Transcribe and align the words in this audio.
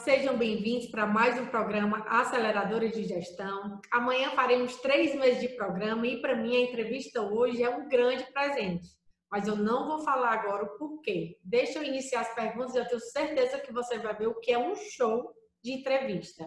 sejam 0.00 0.36
bem-vindos 0.38 0.86
para 0.86 1.06
mais 1.06 1.38
um 1.38 1.46
programa 1.46 2.04
Aceleradores 2.08 2.92
de 2.92 3.04
Gestão. 3.04 3.80
Amanhã 3.90 4.30
faremos 4.30 4.76
três 4.76 5.14
meses 5.14 5.40
de 5.40 5.48
programa 5.50 6.06
e 6.06 6.20
para 6.20 6.34
mim 6.34 6.56
a 6.56 6.60
entrevista 6.60 7.20
hoje 7.20 7.62
é 7.62 7.68
um 7.68 7.88
grande 7.88 8.24
presente. 8.32 8.88
Mas 9.30 9.46
eu 9.46 9.54
não 9.54 9.86
vou 9.86 10.02
falar 10.02 10.32
agora 10.32 10.64
o 10.64 10.78
porquê. 10.78 11.38
Deixa 11.44 11.78
eu 11.78 11.84
iniciar 11.84 12.22
as 12.22 12.34
perguntas 12.34 12.74
e 12.74 12.78
eu 12.78 12.88
tenho 12.88 13.00
certeza 13.00 13.58
que 13.58 13.72
você 13.72 13.98
vai 13.98 14.16
ver 14.16 14.28
o 14.28 14.40
que 14.40 14.52
é 14.52 14.58
um 14.58 14.74
show 14.74 15.30
de 15.62 15.72
entrevista. 15.72 16.44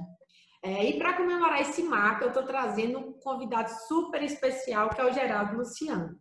É, 0.63 0.83
e 0.83 0.97
para 0.97 1.13
comemorar 1.13 1.61
esse 1.61 1.83
marco, 1.83 2.23
eu 2.23 2.29
estou 2.29 2.43
trazendo 2.43 2.97
um 2.97 3.13
convidado 3.13 3.69
super 3.87 4.23
especial 4.23 4.89
que 4.89 4.99
é 4.99 5.05
o 5.05 5.13
Geraldo 5.13 5.57
Luciano. 5.57 6.19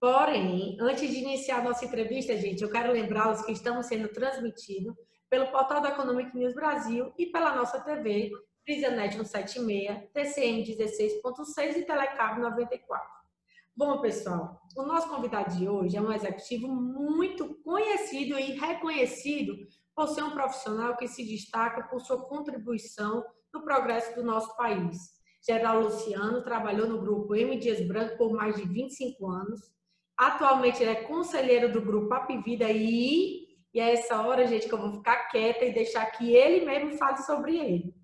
Porém, 0.00 0.76
antes 0.80 1.10
de 1.10 1.18
iniciar 1.18 1.58
a 1.58 1.64
nossa 1.64 1.84
entrevista, 1.84 2.36
gente, 2.36 2.62
eu 2.62 2.70
quero 2.70 2.92
lembrá-los 2.92 3.42
que 3.42 3.52
estamos 3.52 3.86
sendo 3.86 4.08
transmitidos 4.08 4.94
pelo 5.32 5.46
portal 5.46 5.80
da 5.80 5.88
Economic 5.88 6.36
News 6.36 6.54
Brasil 6.54 7.10
e 7.16 7.24
pela 7.24 7.56
nossa 7.56 7.80
TV, 7.80 8.30
Frisanet 8.66 9.14
176, 9.14 10.10
TCM 10.12 10.62
16.6 10.62 11.76
e 11.78 11.86
Telecab 11.86 12.38
94. 12.38 13.08
Bom, 13.74 13.98
pessoal, 14.02 14.60
o 14.76 14.82
nosso 14.82 15.08
convidado 15.08 15.56
de 15.56 15.66
hoje 15.66 15.96
é 15.96 16.02
um 16.02 16.12
executivo 16.12 16.68
muito 16.68 17.54
conhecido 17.64 18.38
e 18.38 18.58
reconhecido 18.58 19.56
por 19.96 20.08
ser 20.08 20.22
um 20.22 20.32
profissional 20.32 20.98
que 20.98 21.08
se 21.08 21.24
destaca 21.24 21.84
por 21.84 22.02
sua 22.02 22.28
contribuição 22.28 23.24
no 23.54 23.64
progresso 23.64 24.14
do 24.14 24.22
nosso 24.22 24.54
país. 24.54 24.98
Geral 25.48 25.80
Luciano 25.80 26.44
trabalhou 26.44 26.86
no 26.86 27.00
grupo 27.00 27.34
M. 27.34 27.56
Dias 27.56 27.80
Branco 27.88 28.18
por 28.18 28.34
mais 28.34 28.56
de 28.56 28.68
25 28.68 29.30
anos, 29.30 29.72
Atualmente 30.22 30.82
ele 30.82 30.92
é 30.92 31.02
conselheiro 31.02 31.72
do 31.72 31.80
grupo 31.80 32.12
Apivida 32.14 32.70
e, 32.70 33.41
e 33.74 33.80
é 33.80 33.92
essa 33.94 34.20
hora, 34.20 34.46
gente, 34.46 34.68
que 34.68 34.74
eu 34.74 34.80
vou 34.80 34.92
ficar 34.92 35.28
quieta 35.28 35.64
e 35.64 35.72
deixar 35.72 36.04
que 36.06 36.34
ele 36.34 36.64
mesmo 36.66 36.98
fale 36.98 37.18
sobre 37.18 37.56
ele. 37.56 37.94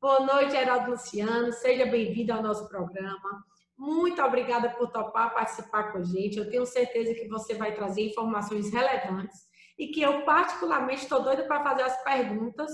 Boa 0.00 0.20
noite, 0.20 0.52
Geraldo 0.52 0.90
Luciano. 0.90 1.50
Seja 1.50 1.86
bem-vindo 1.86 2.32
ao 2.32 2.42
nosso 2.42 2.68
programa. 2.68 3.44
Muito 3.76 4.22
obrigada 4.22 4.68
por 4.70 4.90
topar 4.90 5.32
participar 5.32 5.92
com 5.92 5.98
a 5.98 6.02
gente. 6.02 6.36
Eu 6.36 6.50
tenho 6.50 6.66
certeza 6.66 7.14
que 7.14 7.26
você 7.26 7.54
vai 7.54 7.74
trazer 7.74 8.02
informações 8.02 8.70
relevantes 8.70 9.40
e 9.78 9.88
que 9.88 10.02
eu, 10.02 10.26
particularmente, 10.26 11.04
estou 11.04 11.22
doida 11.22 11.44
para 11.44 11.64
fazer 11.64 11.82
as 11.84 12.04
perguntas, 12.04 12.70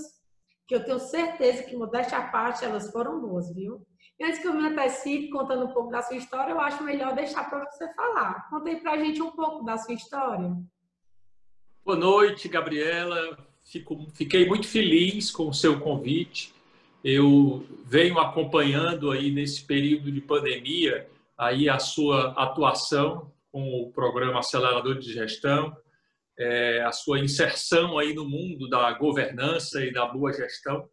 que 0.67 0.75
eu 0.75 0.83
tenho 0.83 0.99
certeza 0.99 1.63
que, 1.63 1.75
modéstia 1.75 2.17
à 2.17 2.27
parte, 2.27 2.65
elas 2.65 2.91
foram 2.91 3.21
boas, 3.21 3.53
viu? 3.55 3.81
E 4.19 4.25
antes 4.25 4.39
que 4.39 4.47
eu 4.47 4.53
me 4.53 4.67
antecipe 4.67 5.29
contando 5.29 5.65
um 5.65 5.73
pouco 5.73 5.89
da 5.89 6.01
sua 6.01 6.17
história, 6.17 6.51
eu 6.51 6.59
acho 6.59 6.83
melhor 6.83 7.15
deixar 7.15 7.49
para 7.49 7.65
você 7.65 7.91
falar. 7.93 8.49
Conte 8.49 8.75
para 8.75 8.91
a 8.91 8.97
gente 8.97 9.21
um 9.21 9.31
pouco 9.31 9.63
da 9.63 9.77
sua 9.77 9.95
história. 9.95 10.53
Boa 11.83 11.97
noite, 11.97 12.47
Gabriela. 12.47 13.35
Fico, 13.65 14.07
fiquei 14.13 14.47
muito 14.47 14.67
feliz 14.67 15.31
com 15.31 15.49
o 15.49 15.53
seu 15.53 15.79
convite. 15.79 16.53
Eu 17.03 17.65
venho 17.85 18.19
acompanhando 18.19 19.09
aí 19.09 19.31
nesse 19.31 19.65
período 19.65 20.11
de 20.11 20.21
pandemia 20.21 21.09
aí 21.35 21.67
a 21.67 21.79
sua 21.79 22.33
atuação 22.33 23.33
com 23.51 23.81
o 23.81 23.91
programa 23.91 24.39
Acelerador 24.39 24.99
de 24.99 25.11
Gestão, 25.11 25.75
é, 26.37 26.83
a 26.83 26.91
sua 26.91 27.19
inserção 27.19 27.97
aí 27.97 28.13
no 28.13 28.29
mundo 28.29 28.69
da 28.69 28.93
governança 28.93 29.83
e 29.83 29.91
da 29.91 30.05
boa 30.05 30.31
gestão 30.31 30.87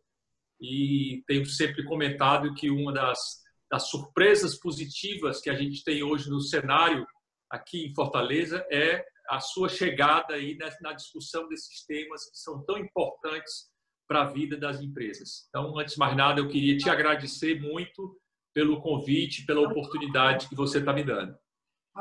e 0.58 1.23
tenho 1.27 1.45
sempre 1.45 1.84
comentado 1.84 2.55
que 2.55 2.70
uma 2.70 2.95
das, 2.95 3.42
das 3.70 3.91
surpresas 3.91 4.58
positivas 4.58 5.39
que 5.41 5.50
a 5.50 5.55
gente 5.55 5.84
tem 5.84 6.02
hoje 6.02 6.30
no 6.30 6.41
cenário 6.41 7.06
aqui 7.50 7.84
em 7.84 7.95
Fortaleza 7.95 8.67
é 8.70 9.05
a 9.28 9.40
sua 9.40 9.68
chegada 9.68 10.34
aí 10.34 10.56
na, 10.80 10.92
discussão 10.92 11.48
desses 11.48 11.84
temas 11.84 12.30
que 12.30 12.38
são 12.38 12.64
tão 12.64 12.78
importantes 12.78 13.70
para 14.08 14.22
a 14.22 14.26
vida 14.26 14.56
das 14.56 14.80
empresas. 14.80 15.46
Então, 15.48 15.78
antes 15.78 15.94
de 15.94 16.00
mais 16.00 16.16
nada, 16.16 16.40
eu 16.40 16.48
queria 16.48 16.77
te 16.77 16.89
agradecer 16.89 17.61
muito 17.61 18.18
pelo 18.55 18.80
convite, 18.80 19.44
pela 19.44 19.61
oportunidade 19.61 20.48
que 20.48 20.55
você 20.55 20.78
está 20.78 20.92
me 20.92 21.05
dando. 21.05 21.36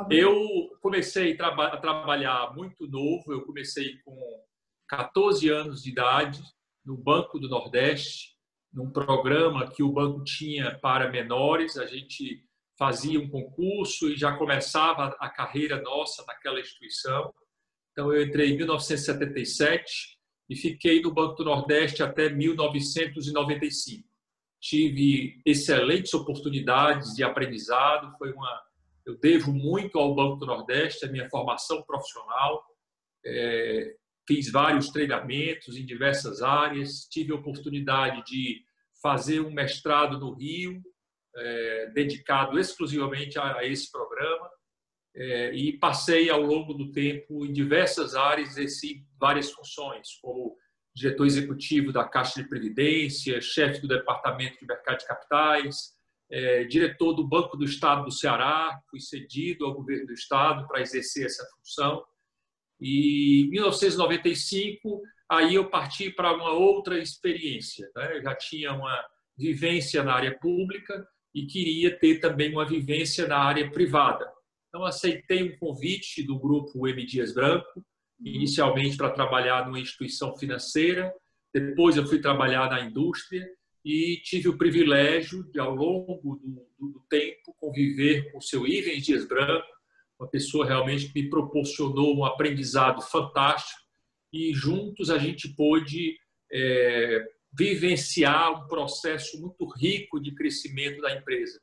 Eu 0.09 0.69
comecei 0.79 1.35
a 1.39 1.77
trabalhar 1.77 2.53
muito 2.55 2.87
novo, 2.87 3.33
eu 3.33 3.45
comecei 3.45 3.97
com 4.05 4.15
14 4.87 5.49
anos 5.49 5.83
de 5.83 5.91
idade 5.91 6.41
no 6.85 6.95
Banco 6.95 7.39
do 7.39 7.49
Nordeste, 7.49 8.37
num 8.71 8.91
programa 8.91 9.69
que 9.69 9.83
o 9.83 9.91
banco 9.91 10.23
tinha 10.23 10.77
para 10.79 11.11
menores. 11.11 11.77
A 11.77 11.85
gente 11.85 12.46
fazia 12.77 13.19
um 13.19 13.29
concurso 13.29 14.09
e 14.09 14.15
já 14.15 14.37
começava 14.37 15.15
a 15.19 15.29
carreira 15.29 15.81
nossa 15.81 16.23
naquela 16.25 16.59
instituição. 16.59 17.33
Então, 17.91 18.13
eu 18.13 18.23
entrei 18.23 18.51
em 18.51 18.57
1977 18.57 20.17
e 20.49 20.55
fiquei 20.55 21.01
no 21.01 21.13
Banco 21.13 21.35
do 21.35 21.45
Nordeste 21.45 22.03
até 22.03 22.29
1995. 22.29 24.07
Tive 24.59 25.41
excelentes 25.45 26.13
oportunidades 26.13 27.13
de 27.15 27.23
aprendizado, 27.23 28.15
foi 28.17 28.31
uma 28.31 28.67
eu 29.07 29.17
devo 29.17 29.53
muito 29.53 29.97
ao 29.97 30.13
Banco 30.13 30.35
do 30.35 30.45
Nordeste, 30.45 31.05
a 31.05 31.09
minha 31.09 31.29
formação 31.29 31.81
profissional. 31.83 32.61
É, 33.25 33.95
fiz 34.27 34.51
vários 34.51 34.89
treinamentos 34.89 35.77
em 35.77 35.85
diversas 35.85 36.41
áreas, 36.41 37.07
tive 37.09 37.31
a 37.31 37.35
oportunidade 37.35 38.21
de 38.25 38.65
fazer 39.01 39.39
um 39.39 39.49
mestrado 39.49 40.19
no 40.19 40.33
Rio, 40.33 40.81
é, 41.37 41.91
dedicado 41.93 42.59
exclusivamente 42.59 43.37
a, 43.37 43.57
a 43.57 43.65
esse 43.65 43.91
programa, 43.91 44.49
é, 45.15 45.53
e 45.53 45.77
passei 45.77 46.29
ao 46.29 46.41
longo 46.41 46.73
do 46.73 46.91
tempo 46.91 47.45
em 47.45 47.51
diversas 47.51 48.13
áreas, 48.13 48.49
exerci 48.51 49.03
várias 49.19 49.51
funções, 49.51 50.15
como 50.21 50.55
diretor 50.95 51.25
executivo 51.25 51.91
da 51.91 52.03
Caixa 52.03 52.41
de 52.41 52.49
Previdência, 52.49 53.41
chefe 53.41 53.81
do 53.81 53.87
Departamento 53.87 54.59
de 54.59 54.65
Mercado 54.65 54.99
de 54.99 55.07
Capitais, 55.07 55.95
é, 56.29 56.65
diretor 56.65 57.13
do 57.13 57.27
Banco 57.27 57.55
do 57.55 57.65
Estado 57.65 58.05
do 58.05 58.11
Ceará, 58.11 58.79
fui 58.89 58.99
cedido 58.99 59.65
ao 59.65 59.73
governo 59.73 60.07
do 60.07 60.13
Estado 60.13 60.67
para 60.67 60.81
exercer 60.81 61.25
essa 61.25 61.45
função. 61.55 62.03
E 62.79 63.45
em 63.45 63.49
1995 63.49 65.01
aí 65.29 65.55
eu 65.55 65.69
parti 65.69 66.09
para 66.09 66.33
uma 66.33 66.51
outra 66.51 66.99
experiência. 66.99 67.89
Né? 67.95 68.17
Eu 68.17 68.21
já 68.23 68.35
tinha 68.35 68.73
uma 68.73 69.03
vivência 69.37 70.03
na 70.03 70.13
área 70.13 70.37
pública 70.37 71.07
e 71.33 71.45
queria 71.45 71.97
ter 71.97 72.19
também 72.19 72.51
uma 72.51 72.65
vivência 72.65 73.27
na 73.27 73.37
área 73.37 73.69
privada. 73.69 74.31
Então, 74.67 74.85
aceitei 74.85 75.43
um 75.43 75.57
convite 75.57 76.23
do 76.23 76.37
grupo 76.37 76.87
M. 76.87 77.05
Dias 77.05 77.33
Branco, 77.33 77.85
inicialmente 78.19 78.97
para 78.97 79.11
trabalhar 79.11 79.65
numa 79.65 79.79
instituição 79.79 80.35
financeira, 80.35 81.13
depois 81.53 81.95
eu 81.97 82.05
fui 82.05 82.19
trabalhar 82.19 82.69
na 82.69 82.81
indústria 82.81 83.47
e 83.83 84.19
tive 84.23 84.49
o 84.49 84.57
privilégio 84.57 85.43
de, 85.51 85.59
ao 85.59 85.73
longo 85.73 86.35
do, 86.77 86.91
do 86.91 87.05
tempo, 87.09 87.55
conviver 87.59 88.31
com 88.31 88.39
o 88.39 88.41
seu 88.41 88.67
Ivens 88.67 89.05
Dias 89.05 89.25
Branco, 89.25 89.65
uma 90.19 90.27
pessoa 90.27 90.65
realmente 90.65 91.11
que 91.11 91.21
me 91.21 91.29
proporcionou 91.29 92.17
um 92.17 92.25
aprendizado 92.25 93.01
fantástico 93.01 93.79
e 94.33 94.53
juntos 94.53 95.09
a 95.09 95.17
gente 95.17 95.47
pôde 95.55 96.17
é, 96.51 97.25
vivenciar 97.57 98.51
um 98.51 98.67
processo 98.67 99.39
muito 99.41 99.65
rico 99.67 100.19
de 100.19 100.33
crescimento 100.33 101.01
da 101.01 101.15
empresa. 101.15 101.59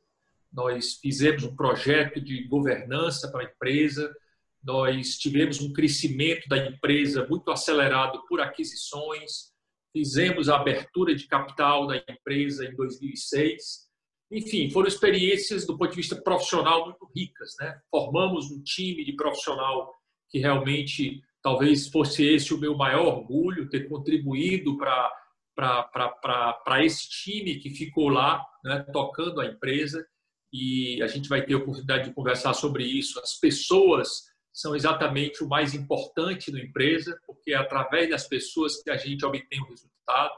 Nós 0.53 0.95
fizemos 0.95 1.45
um 1.45 1.55
projeto 1.55 2.21
de 2.21 2.45
governança 2.49 3.31
para 3.31 3.43
a 3.43 3.45
empresa, 3.45 4.15
nós 4.63 5.19
tivemos 5.19 5.61
um 5.61 5.73
crescimento 5.73 6.49
da 6.49 6.57
empresa 6.57 7.27
muito 7.29 7.51
acelerado 7.51 8.25
por 8.29 8.41
aquisições, 8.41 9.53
fizemos 9.93 10.49
a 10.49 10.57
abertura 10.57 11.15
de 11.15 11.27
capital 11.27 11.87
da 11.87 11.97
empresa 11.97 12.65
em 12.65 12.75
2006. 12.75 13.85
Enfim, 14.31 14.71
foram 14.71 14.89
experiências 14.89 15.67
do 15.67 15.77
ponto 15.77 15.91
de 15.91 15.97
vista 15.97 16.21
profissional 16.21 16.87
muito 16.87 17.09
ricas. 17.15 17.55
Né? 17.61 17.79
Formamos 17.91 18.51
um 18.51 18.63
time 18.63 19.05
de 19.05 19.13
profissional 19.13 19.95
que 20.29 20.39
realmente 20.39 21.23
Talvez 21.45 21.89
fosse 21.89 22.25
esse 22.25 22.55
o 22.55 22.59
meu 22.59 22.75
maior 22.75 23.05
orgulho, 23.05 23.69
ter 23.69 23.87
contribuído 23.87 24.79
para 24.79 25.13
esse 26.83 27.09
time 27.09 27.57
que 27.57 27.71
ficou 27.71 28.09
lá, 28.09 28.45
né, 28.65 28.85
tocando 28.93 29.41
a 29.41 29.47
empresa. 29.47 30.07
E 30.53 31.03
a 31.03 31.07
gente 31.07 31.29
vai 31.29 31.45
ter 31.45 31.55
a 31.55 31.59
oportunidade 31.59 32.09
de 32.09 32.15
conversar 32.15 32.55
sobre 32.55 32.85
isso. 32.85 33.19
As 33.21 33.35
pessoas 33.35 34.25
são 34.53 34.77
exatamente 34.77 35.43
o 35.43 35.49
mais 35.49 35.75
importante 35.75 36.53
na 36.53 36.61
empresa, 36.61 37.19
porque 37.27 37.53
é 37.53 37.57
através 37.57 38.11
das 38.11 38.29
pessoas 38.29 38.81
que 38.81 38.89
a 38.89 38.97
gente 38.97 39.25
obtém 39.25 39.61
o 39.61 39.69
resultado. 39.69 40.33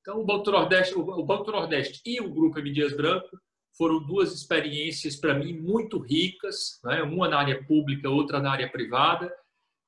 Então, 0.00 0.20
o 0.20 0.24
Banco 0.24 0.44
do 0.44 0.52
Nordeste, 0.52 0.94
o 0.94 1.24
Banco 1.24 1.44
do 1.44 1.52
Nordeste 1.52 2.00
e 2.06 2.20
o 2.20 2.32
Grupo 2.32 2.60
M. 2.60 2.72
Dias 2.72 2.96
Branco 2.96 3.36
foram 3.76 4.04
duas 4.06 4.32
experiências 4.32 5.16
para 5.16 5.34
mim 5.34 5.52
muito 5.52 5.98
ricas, 5.98 6.80
né? 6.84 7.02
uma 7.02 7.28
na 7.28 7.38
área 7.38 7.64
pública, 7.64 8.08
outra 8.08 8.40
na 8.40 8.52
área 8.52 8.70
privada, 8.70 9.32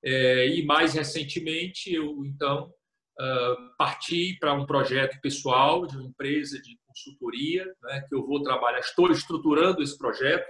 é, 0.02 0.48
e 0.48 0.64
mais 0.64 0.94
recentemente, 0.94 1.92
eu 1.92 2.24
então 2.24 2.72
uh, 3.20 3.76
parti 3.76 4.36
para 4.40 4.54
um 4.54 4.64
projeto 4.64 5.20
pessoal 5.20 5.86
de 5.86 5.96
uma 5.96 6.06
empresa 6.06 6.60
de 6.60 6.78
consultoria, 6.86 7.64
né, 7.82 8.04
que 8.08 8.14
eu 8.14 8.26
vou 8.26 8.42
trabalhar, 8.42 8.80
estou 8.80 9.10
estruturando 9.10 9.82
esse 9.82 9.96
projeto, 9.96 10.46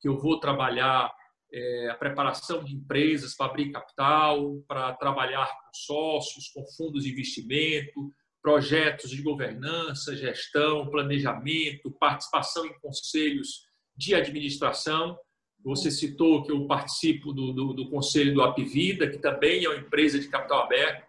que 0.00 0.08
eu 0.08 0.18
vou 0.18 0.40
trabalhar 0.40 1.12
é, 1.52 1.90
a 1.90 1.94
preparação 1.94 2.64
de 2.64 2.74
empresas 2.74 3.36
para 3.36 3.46
abrir 3.46 3.70
capital, 3.70 4.60
para 4.66 4.94
trabalhar 4.94 5.46
com 5.46 5.70
sócios, 5.74 6.48
com 6.48 6.64
fundos 6.76 7.04
de 7.04 7.12
investimento, 7.12 8.10
projetos 8.42 9.10
de 9.10 9.22
governança, 9.22 10.16
gestão, 10.16 10.90
planejamento, 10.90 11.92
participação 12.00 12.66
em 12.66 12.78
conselhos 12.80 13.66
de 13.96 14.14
administração. 14.14 15.16
Você 15.64 15.90
citou 15.90 16.42
que 16.42 16.50
eu 16.50 16.66
participo 16.66 17.32
do, 17.32 17.52
do, 17.52 17.72
do 17.72 17.90
conselho 17.90 18.34
do 18.34 18.42
Apivida, 18.42 19.08
que 19.08 19.18
também 19.18 19.64
é 19.64 19.68
uma 19.68 19.78
empresa 19.78 20.18
de 20.18 20.28
capital 20.28 20.64
aberto, 20.64 21.06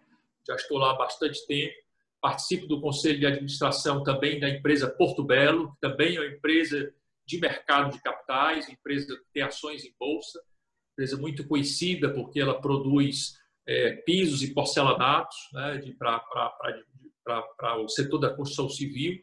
já 0.48 0.56
estou 0.56 0.78
lá 0.78 0.92
há 0.92 0.98
bastante 0.98 1.46
tempo. 1.48 1.74
Participo 2.22 2.68
do 2.68 2.80
conselho 2.80 3.20
de 3.20 3.26
administração 3.26 4.04
também 4.04 4.40
da 4.40 4.50
empresa 4.50 4.90
Porto 4.90 5.24
Belo, 5.24 5.72
que 5.74 5.80
também 5.82 6.16
é 6.16 6.20
uma 6.20 6.28
empresa 6.30 6.94
de 7.26 7.40
mercado 7.40 7.92
de 7.92 8.02
capitais, 8.02 8.70
empresa 8.70 9.16
que 9.16 9.34
tem 9.34 9.44
ações 9.44 9.86
em 9.86 9.94
bolsa, 10.00 10.42
empresa 10.94 11.18
muito 11.18 11.48
conhecida 11.48 12.14
porque 12.14 12.40
ela 12.40 12.60
produz 12.60 13.38
é, 13.68 13.94
pisos 14.06 14.44
e 14.44 14.54
porcelanatos 14.54 15.38
né, 15.54 15.82
para 15.98 17.78
o 17.80 17.88
setor 17.88 18.20
da 18.20 18.34
construção 18.34 18.70
civil. 18.70 19.20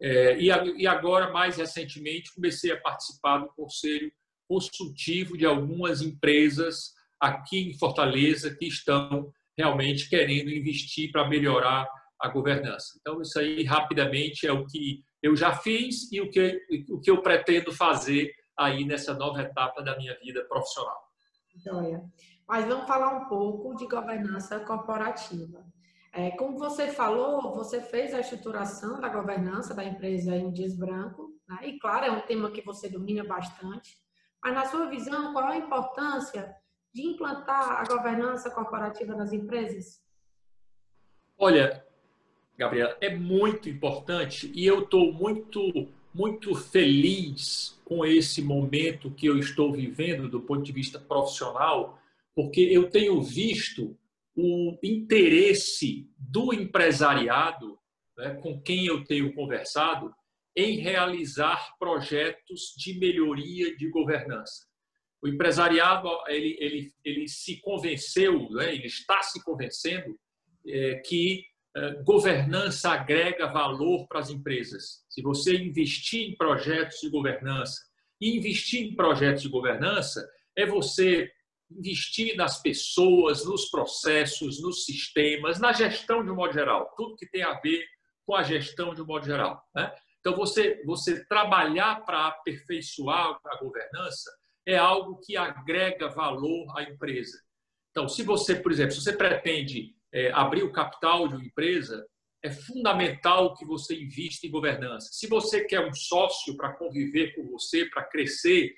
É, 0.00 0.38
e, 0.40 0.46
e 0.78 0.86
agora, 0.86 1.30
mais 1.30 1.56
recentemente, 1.56 2.34
comecei 2.34 2.72
a 2.72 2.80
participar 2.80 3.38
do 3.38 3.48
conselho 3.54 4.10
consultivo 4.48 5.36
de 5.36 5.46
algumas 5.46 6.02
empresas 6.02 6.94
aqui 7.20 7.58
em 7.58 7.78
Fortaleza 7.78 8.54
que 8.54 8.66
estão 8.66 9.32
realmente 9.60 10.08
querendo 10.08 10.50
investir 10.50 11.12
para 11.12 11.28
melhorar 11.28 11.86
a 12.20 12.28
governança. 12.28 12.98
Então, 13.00 13.20
isso 13.20 13.38
aí, 13.38 13.62
rapidamente, 13.64 14.46
é 14.46 14.52
o 14.52 14.66
que 14.66 15.02
eu 15.22 15.36
já 15.36 15.54
fiz 15.54 16.10
e 16.10 16.20
o 16.20 16.30
que, 16.30 16.60
o 16.90 17.00
que 17.00 17.10
eu 17.10 17.22
pretendo 17.22 17.72
fazer 17.72 18.32
aí 18.58 18.84
nessa 18.84 19.14
nova 19.14 19.42
etapa 19.42 19.82
da 19.82 19.96
minha 19.96 20.18
vida 20.18 20.44
profissional. 20.44 20.98
Joia. 21.56 22.02
Mas 22.48 22.66
vamos 22.66 22.86
falar 22.86 23.16
um 23.16 23.28
pouco 23.28 23.74
de 23.76 23.86
governança 23.86 24.60
corporativa. 24.60 25.64
É, 26.12 26.30
como 26.32 26.58
você 26.58 26.88
falou, 26.88 27.54
você 27.54 27.80
fez 27.80 28.12
a 28.12 28.20
estruturação 28.20 29.00
da 29.00 29.08
governança 29.08 29.74
da 29.74 29.84
empresa 29.84 30.34
em 30.34 30.50
Dias 30.50 30.76
Branco, 30.76 31.30
né? 31.48 31.58
e 31.68 31.78
claro, 31.78 32.06
é 32.06 32.10
um 32.10 32.22
tema 32.22 32.50
que 32.50 32.62
você 32.62 32.88
domina 32.88 33.24
bastante. 33.24 33.96
Mas, 34.42 34.54
na 34.54 34.64
sua 34.66 34.86
visão, 34.86 35.32
qual 35.32 35.46
a 35.46 35.56
importância 35.56 36.54
de 36.92 37.02
implantar 37.02 37.80
a 37.80 37.84
governança 37.84 38.50
corporativa 38.50 39.14
nas 39.14 39.32
empresas? 39.32 40.02
Olha, 41.38 41.84
Gabriela, 42.56 42.96
é 43.00 43.14
muito 43.14 43.68
importante 43.68 44.52
e 44.54 44.66
eu 44.66 44.82
estou 44.82 45.12
muito, 45.12 45.88
muito 46.12 46.54
feliz 46.54 47.80
com 47.84 48.04
esse 48.04 48.42
momento 48.42 49.10
que 49.10 49.26
eu 49.26 49.38
estou 49.38 49.72
vivendo 49.72 50.28
do 50.28 50.40
ponto 50.40 50.62
de 50.62 50.72
vista 50.72 50.98
profissional, 50.98 51.98
porque 52.34 52.60
eu 52.60 52.90
tenho 52.90 53.22
visto 53.22 53.96
o 54.36 54.78
interesse 54.82 56.08
do 56.18 56.52
empresariado, 56.52 57.78
né, 58.16 58.34
com 58.34 58.60
quem 58.60 58.86
eu 58.86 59.04
tenho 59.04 59.34
conversado, 59.34 60.14
em 60.54 60.78
realizar 60.78 61.76
projetos 61.78 62.74
de 62.76 62.98
melhoria 62.98 63.76
de 63.76 63.88
governança. 63.88 64.69
O 65.22 65.28
empresariado 65.28 66.08
ele, 66.28 66.56
ele, 66.60 66.92
ele 67.04 67.28
se 67.28 67.60
convenceu, 67.60 68.48
né, 68.50 68.74
ele 68.74 68.86
está 68.86 69.22
se 69.22 69.42
convencendo 69.44 70.18
é, 70.66 70.94
que 71.04 71.44
é, 71.76 72.02
governança 72.02 72.90
agrega 72.90 73.46
valor 73.46 74.06
para 74.08 74.20
as 74.20 74.30
empresas. 74.30 75.04
Se 75.08 75.22
você 75.22 75.56
investir 75.56 76.28
em 76.28 76.36
projetos 76.36 77.00
de 77.00 77.10
governança, 77.10 77.90
e 78.20 78.36
investir 78.36 78.86
em 78.86 78.94
projetos 78.94 79.42
de 79.42 79.48
governança 79.48 80.28
é 80.56 80.66
você 80.66 81.30
investir 81.70 82.36
nas 82.36 82.60
pessoas, 82.60 83.46
nos 83.46 83.70
processos, 83.70 84.60
nos 84.60 84.84
sistemas, 84.84 85.58
na 85.58 85.72
gestão 85.72 86.22
de 86.24 86.30
um 86.30 86.34
modo 86.34 86.52
geral, 86.52 86.92
tudo 86.96 87.16
que 87.16 87.28
tem 87.30 87.42
a 87.42 87.58
ver 87.60 87.84
com 88.26 88.34
a 88.34 88.42
gestão 88.42 88.92
de 88.92 89.00
um 89.00 89.06
modo 89.06 89.24
geral. 89.24 89.62
Né? 89.74 89.90
Então, 90.18 90.36
você, 90.36 90.82
você 90.84 91.24
trabalhar 91.26 92.04
para 92.04 92.26
aperfeiçoar 92.26 93.38
a 93.46 93.56
governança 93.58 94.30
é 94.70 94.78
algo 94.78 95.20
que 95.20 95.36
agrega 95.36 96.08
valor 96.08 96.66
à 96.76 96.82
empresa. 96.82 97.40
Então, 97.90 98.08
se 98.08 98.22
você, 98.22 98.54
por 98.54 98.70
exemplo, 98.70 98.92
se 98.92 99.02
você 99.02 99.12
pretende 99.12 99.94
é, 100.12 100.30
abrir 100.32 100.62
o 100.62 100.72
capital 100.72 101.28
de 101.28 101.34
uma 101.34 101.44
empresa, 101.44 102.06
é 102.42 102.50
fundamental 102.50 103.54
que 103.54 103.64
você 103.64 103.94
invista 103.94 104.46
em 104.46 104.50
governança. 104.50 105.10
Se 105.12 105.26
você 105.26 105.64
quer 105.64 105.80
um 105.86 105.92
sócio 105.92 106.56
para 106.56 106.72
conviver 106.72 107.34
com 107.34 107.46
você, 107.48 107.84
para 107.86 108.04
crescer, 108.04 108.74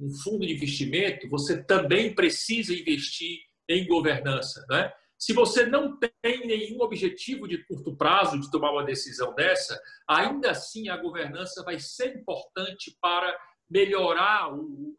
um 0.00 0.10
fundo 0.22 0.46
de 0.46 0.54
investimento, 0.54 1.28
você 1.28 1.62
também 1.62 2.14
precisa 2.14 2.72
investir 2.72 3.40
em 3.68 3.86
governança. 3.86 4.64
Né? 4.68 4.92
Se 5.18 5.32
você 5.32 5.66
não 5.66 5.98
tem 5.98 6.46
nenhum 6.46 6.80
objetivo 6.80 7.46
de 7.46 7.58
curto 7.66 7.94
prazo 7.96 8.40
de 8.40 8.50
tomar 8.50 8.72
uma 8.72 8.84
decisão 8.84 9.34
dessa, 9.34 9.80
ainda 10.08 10.50
assim 10.50 10.88
a 10.88 10.96
governança 10.96 11.62
vai 11.62 11.78
ser 11.78 12.16
importante 12.16 12.96
para 13.00 13.32
melhorar 13.72 14.50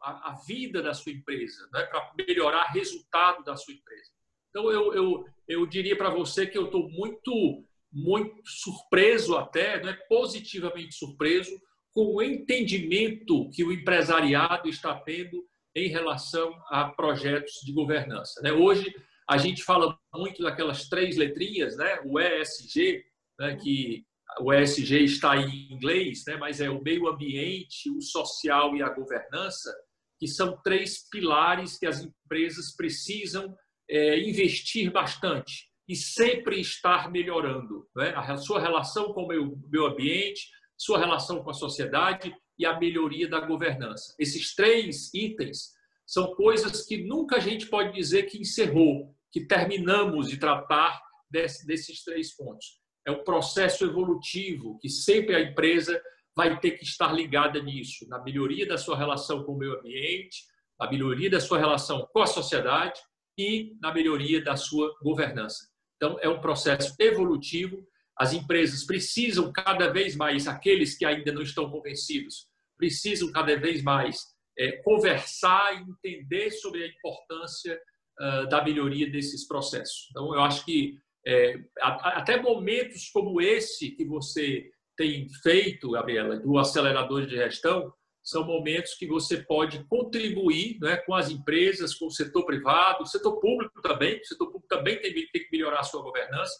a, 0.02 0.36
vida 0.46 0.82
da 0.82 0.92
sua 0.92 1.12
empresa, 1.12 1.68
né? 1.72 1.84
para 1.84 2.12
melhorar 2.18 2.70
o 2.70 2.72
resultado 2.72 3.44
da 3.44 3.56
sua 3.56 3.72
empresa. 3.72 4.10
Então, 4.50 4.70
eu, 4.70 4.92
eu, 4.92 5.24
eu 5.46 5.66
diria 5.66 5.96
para 5.96 6.10
você 6.10 6.44
que 6.44 6.58
eu 6.58 6.66
estou 6.66 6.88
muito, 6.90 7.64
muito 7.92 8.42
surpreso 8.44 9.36
até, 9.36 9.80
né? 9.80 9.96
positivamente 10.08 10.96
surpreso, 10.96 11.56
com 11.92 12.16
o 12.16 12.22
entendimento 12.22 13.48
que 13.50 13.62
o 13.62 13.72
empresariado 13.72 14.68
está 14.68 14.92
tendo 15.00 15.46
em 15.76 15.88
relação 15.88 16.52
a 16.68 16.88
projetos 16.88 17.60
de 17.64 17.72
governança. 17.72 18.40
Né? 18.42 18.52
Hoje, 18.52 18.92
a 19.30 19.38
gente 19.38 19.62
fala 19.62 19.96
muito 20.12 20.42
daquelas 20.42 20.88
três 20.88 21.16
letrinhas, 21.16 21.76
né? 21.76 22.00
o 22.04 22.18
ESG, 22.18 23.04
né? 23.38 23.56
que 23.56 24.04
o 24.40 24.52
ESG 24.52 25.04
está 25.04 25.36
em 25.36 25.72
inglês, 25.72 26.24
né? 26.26 26.36
mas 26.36 26.60
é 26.60 26.68
o 26.68 26.82
meio 26.82 27.08
ambiente, 27.08 27.90
o 27.90 28.00
social 28.00 28.74
e 28.76 28.82
a 28.82 28.88
governança, 28.88 29.74
que 30.18 30.26
são 30.26 30.60
três 30.62 31.08
pilares 31.08 31.78
que 31.78 31.86
as 31.86 32.00
empresas 32.00 32.74
precisam 32.74 33.54
é, 33.88 34.18
investir 34.20 34.90
bastante 34.90 35.68
e 35.88 35.94
sempre 35.94 36.60
estar 36.60 37.10
melhorando. 37.10 37.86
Né? 37.94 38.14
A 38.16 38.36
sua 38.36 38.60
relação 38.60 39.12
com 39.12 39.24
o 39.24 39.28
meio, 39.28 39.58
meio 39.70 39.86
ambiente, 39.86 40.48
sua 40.76 40.98
relação 40.98 41.42
com 41.42 41.50
a 41.50 41.54
sociedade 41.54 42.34
e 42.58 42.64
a 42.64 42.78
melhoria 42.78 43.28
da 43.28 43.40
governança. 43.40 44.14
Esses 44.18 44.54
três 44.54 45.12
itens 45.12 45.72
são 46.06 46.34
coisas 46.34 46.84
que 46.84 47.04
nunca 47.04 47.36
a 47.36 47.40
gente 47.40 47.66
pode 47.66 47.92
dizer 47.92 48.24
que 48.24 48.38
encerrou, 48.38 49.14
que 49.32 49.46
terminamos 49.46 50.28
de 50.28 50.38
tratar 50.38 51.00
desse, 51.30 51.66
desses 51.66 52.02
três 52.02 52.34
pontos. 52.36 52.83
É 53.06 53.10
um 53.10 53.22
processo 53.22 53.84
evolutivo 53.84 54.78
que 54.80 54.88
sempre 54.88 55.34
a 55.34 55.40
empresa 55.40 56.00
vai 56.36 56.58
ter 56.58 56.72
que 56.72 56.84
estar 56.84 57.12
ligada 57.12 57.62
nisso, 57.62 58.08
na 58.08 58.22
melhoria 58.22 58.66
da 58.66 58.76
sua 58.76 58.96
relação 58.96 59.44
com 59.44 59.52
o 59.52 59.58
meio 59.58 59.78
ambiente, 59.78 60.44
na 60.78 60.90
melhoria 60.90 61.30
da 61.30 61.40
sua 61.40 61.58
relação 61.58 62.08
com 62.12 62.20
a 62.20 62.26
sociedade 62.26 63.00
e 63.38 63.76
na 63.80 63.92
melhoria 63.92 64.42
da 64.42 64.56
sua 64.56 64.92
governança. 65.02 65.68
Então, 65.96 66.18
é 66.20 66.28
um 66.28 66.40
processo 66.40 66.94
evolutivo 66.98 67.86
as 68.16 68.32
empresas 68.32 68.84
precisam 68.84 69.52
cada 69.52 69.90
vez 69.90 70.14
mais, 70.14 70.46
aqueles 70.46 70.96
que 70.96 71.04
ainda 71.04 71.32
não 71.32 71.42
estão 71.42 71.68
convencidos, 71.70 72.46
precisam 72.76 73.30
cada 73.32 73.58
vez 73.58 73.82
mais 73.82 74.26
é, 74.56 74.72
conversar 74.82 75.74
e 75.74 75.90
entender 75.90 76.50
sobre 76.52 76.84
a 76.84 76.86
importância 76.86 77.80
uh, 78.20 78.48
da 78.48 78.62
melhoria 78.62 79.10
desses 79.10 79.46
processos. 79.46 80.08
Então, 80.10 80.32
eu 80.32 80.40
acho 80.40 80.64
que 80.64 80.96
é, 81.26 81.58
até 81.80 82.40
momentos 82.40 83.08
como 83.10 83.40
esse 83.40 83.90
que 83.90 84.04
você 84.04 84.70
tem 84.96 85.28
feito, 85.42 85.90
Gabriela, 85.90 86.38
do 86.38 86.58
acelerador 86.58 87.26
de 87.26 87.36
gestão, 87.36 87.92
são 88.22 88.44
momentos 88.44 88.94
que 88.94 89.06
você 89.06 89.42
pode 89.42 89.84
contribuir 89.84 90.78
né, 90.80 90.96
com 90.96 91.14
as 91.14 91.30
empresas, 91.30 91.94
com 91.94 92.06
o 92.06 92.10
setor 92.10 92.46
privado, 92.46 93.02
o 93.02 93.06
setor 93.06 93.38
público 93.38 93.82
também. 93.82 94.18
O 94.18 94.24
setor 94.24 94.46
público 94.46 94.66
também 94.68 94.98
tem, 95.00 95.12
tem 95.12 95.28
que 95.30 95.48
melhorar 95.52 95.80
a 95.80 95.84
sua 95.84 96.02
governança 96.02 96.54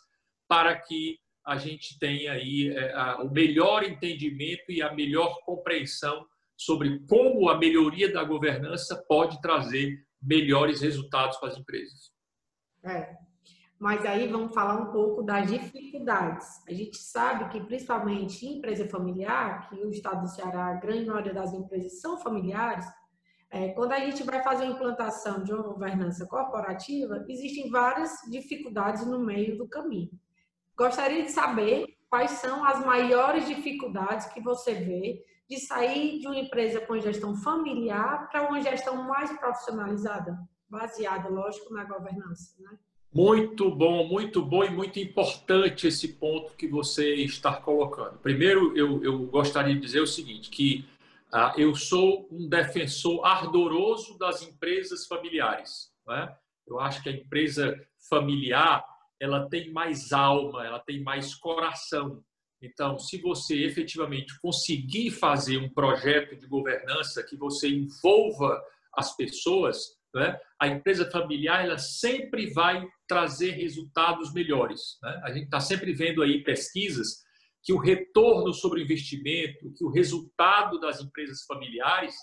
para 0.47 0.77
que 0.77 1.19
a 1.47 1.57
gente 1.57 1.99
tem 1.99 2.29
aí 2.29 2.69
é, 2.69 2.95
o 3.17 3.31
melhor 3.31 3.83
entendimento 3.83 4.71
e 4.71 4.83
a 4.83 4.93
melhor 4.93 5.41
compreensão 5.45 6.27
sobre 6.57 7.01
como 7.09 7.49
a 7.49 7.59
melhoria 7.59 8.13
da 8.13 8.23
governança 8.23 9.03
pode 9.09 9.41
trazer 9.41 10.05
melhores 10.23 10.81
resultados 10.81 11.37
para 11.39 11.49
as 11.49 11.59
empresas. 11.59 12.13
É. 12.85 13.17
Mas 13.79 14.05
aí 14.07 14.29
vamos 14.29 14.55
falar 14.55 14.81
um 14.81 14.93
pouco 14.93 15.23
das 15.23 15.51
dificuldades. 15.51 16.63
A 16.67 16.73
gente 16.73 16.97
sabe 16.97 17.49
que, 17.51 17.61
principalmente 17.67 18.47
em 18.47 18.59
empresa 18.59 18.89
familiar, 18.89 19.69
que 19.69 19.75
o 19.77 19.91
estado 19.91 20.23
do 20.23 20.29
Ceará, 20.29 20.67
a 20.67 20.75
grande 20.75 21.07
maioria 21.07 21.35
das 21.35 21.53
empresas 21.53 22.01
são 22.01 22.19
familiares, 22.19 22.87
é, 23.51 23.69
quando 23.69 23.93
a 23.93 24.01
gente 24.01 24.23
vai 24.25 24.43
fazer 24.43 24.65
a 24.65 24.69
implantação 24.69 25.45
de 25.45 25.53
uma 25.53 25.63
governança 25.63 26.27
corporativa, 26.27 27.25
existem 27.29 27.71
várias 27.71 28.11
dificuldades 28.31 29.07
no 29.07 29.21
meio 29.21 29.57
do 29.57 29.69
caminho. 29.69 30.11
Gostaria 30.77 31.23
de 31.23 31.31
saber 31.31 31.87
quais 32.11 32.33
são 32.33 32.65
as 32.65 32.85
maiores 32.85 33.47
dificuldades 33.47 34.27
que 34.27 34.41
você 34.41 34.75
vê 34.75 35.25
de 35.49 35.59
sair 35.61 36.19
de 36.19 36.27
uma 36.27 36.39
empresa 36.39 36.81
com 36.81 36.99
gestão 36.99 37.37
familiar 37.37 38.29
para 38.29 38.49
uma 38.49 38.61
gestão 38.61 39.05
mais 39.05 39.31
profissionalizada, 39.39 40.37
baseada, 40.69 41.29
lógico, 41.29 41.73
na 41.73 41.85
governança. 41.85 42.55
Né? 42.59 42.77
Muito 43.15 43.71
bom, 43.71 44.09
muito 44.09 44.43
bom 44.43 44.65
e 44.65 44.71
muito 44.71 44.99
importante 44.99 45.87
esse 45.87 46.15
ponto 46.15 46.53
que 46.57 46.67
você 46.67 47.15
está 47.15 47.55
colocando. 47.55 48.19
Primeiro, 48.19 48.77
eu, 48.77 49.05
eu 49.05 49.19
gostaria 49.27 49.73
de 49.73 49.81
dizer 49.81 50.01
o 50.01 50.07
seguinte, 50.07 50.51
que 50.51 50.85
ah, 51.33 51.55
eu 51.57 51.77
sou 51.77 52.27
um 52.29 52.49
defensor 52.49 53.25
ardoroso 53.25 54.19
das 54.19 54.43
empresas 54.43 55.07
familiares. 55.07 55.93
Né? 56.05 56.37
Eu 56.67 56.81
acho 56.81 57.05
que 57.05 57.09
a 57.09 57.13
empresa 57.13 57.81
familiar 58.11 58.85
ela 59.21 59.49
tem 59.49 59.71
mais 59.71 60.13
alma, 60.13 60.67
ela 60.67 60.81
tem 60.81 61.01
mais 61.01 61.37
coração. 61.37 62.21
Então, 62.61 62.99
se 62.99 63.19
você 63.19 63.63
efetivamente 63.63 64.37
conseguir 64.41 65.13
fazer 65.13 65.59
um 65.59 65.69
projeto 65.69 66.35
de 66.35 66.49
governança 66.49 67.23
que 67.23 67.37
você 67.37 67.69
envolva 67.69 68.61
as 68.93 69.17
pessoas, 69.17 69.97
né, 70.15 70.39
a 70.61 70.69
empresa 70.69 71.11
familiar 71.11 71.65
ela 71.65 71.79
sempre 71.79 72.53
vai 72.53 72.87
trazer 73.09 73.51
resultados 73.51 74.33
melhores. 74.33 74.99
Né? 75.03 75.21
A 75.25 75.33
gente 75.33 75.45
está 75.45 75.61
sempre 75.61 75.93
vendo 75.93 76.23
aí 76.23 76.43
pesquisas 76.43 77.25
que 77.63 77.73
o 77.73 77.79
retorno 77.79 78.53
sobre 78.53 78.83
investimento, 78.83 79.73
que 79.77 79.85
o 79.85 79.91
resultado 79.91 80.79
das 80.79 81.01
empresas 81.01 81.45
familiares, 81.45 82.15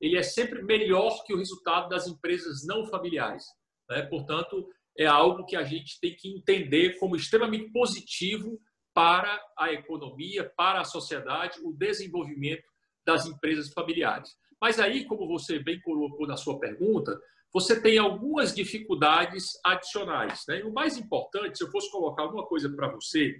ele 0.00 0.16
é 0.16 0.22
sempre 0.22 0.62
melhor 0.62 1.24
que 1.24 1.34
o 1.34 1.38
resultado 1.38 1.88
das 1.88 2.06
empresas 2.06 2.66
não 2.66 2.86
familiares. 2.86 3.44
Né? 3.88 4.02
Portanto, 4.02 4.68
é 4.96 5.06
algo 5.06 5.44
que 5.46 5.56
a 5.56 5.62
gente 5.62 5.98
tem 6.00 6.14
que 6.14 6.28
entender 6.28 6.98
como 6.98 7.16
extremamente 7.16 7.70
positivo 7.72 8.60
para 8.94 9.40
a 9.58 9.72
economia, 9.72 10.50
para 10.56 10.80
a 10.80 10.84
sociedade, 10.84 11.58
o 11.62 11.72
desenvolvimento 11.72 12.64
das 13.04 13.26
empresas 13.26 13.72
familiares. 13.72 14.30
Mas 14.60 14.78
aí, 14.78 15.06
como 15.06 15.26
você 15.26 15.58
bem 15.58 15.80
colocou 15.80 16.26
na 16.26 16.36
sua 16.36 16.58
pergunta, 16.60 17.18
você 17.52 17.80
tem 17.80 17.98
algumas 17.98 18.54
dificuldades 18.54 19.58
adicionais. 19.64 20.44
Né? 20.48 20.60
E 20.60 20.62
o 20.62 20.72
mais 20.72 20.96
importante, 20.96 21.58
se 21.58 21.64
eu 21.64 21.70
fosse 21.70 21.90
colocar 21.90 22.22
alguma 22.22 22.46
coisa 22.46 22.70
para 22.70 22.88
você, 22.88 23.34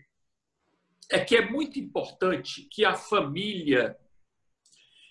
é 1.10 1.18
que 1.20 1.36
é 1.36 1.48
muito 1.48 1.78
importante 1.78 2.68
que 2.70 2.84
a 2.84 2.94
família 2.94 3.96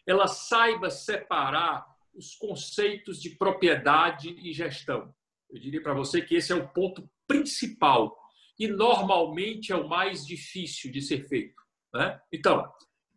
ela 0.06 0.28
saiba 0.28 0.90
separar 0.90 1.86
os 2.14 2.36
conceitos 2.36 3.22
de 3.22 3.32
propriedade 3.32 4.30
e 4.30 4.52
gestão. 4.52 5.14
Eu 5.50 5.60
diria 5.60 5.82
para 5.82 5.94
você 5.94 6.22
que 6.22 6.36
esse 6.36 6.52
é 6.52 6.56
o 6.56 6.68
ponto 6.70 7.10
principal 7.28 8.18
e 8.58 8.68
normalmente 8.68 9.72
é 9.72 9.76
o 9.76 9.88
mais 9.88 10.26
difícil 10.26 10.92
de 10.92 11.02
ser 11.02 11.28
feito. 11.28 11.62
Né? 11.94 12.20
Então, 12.32 12.72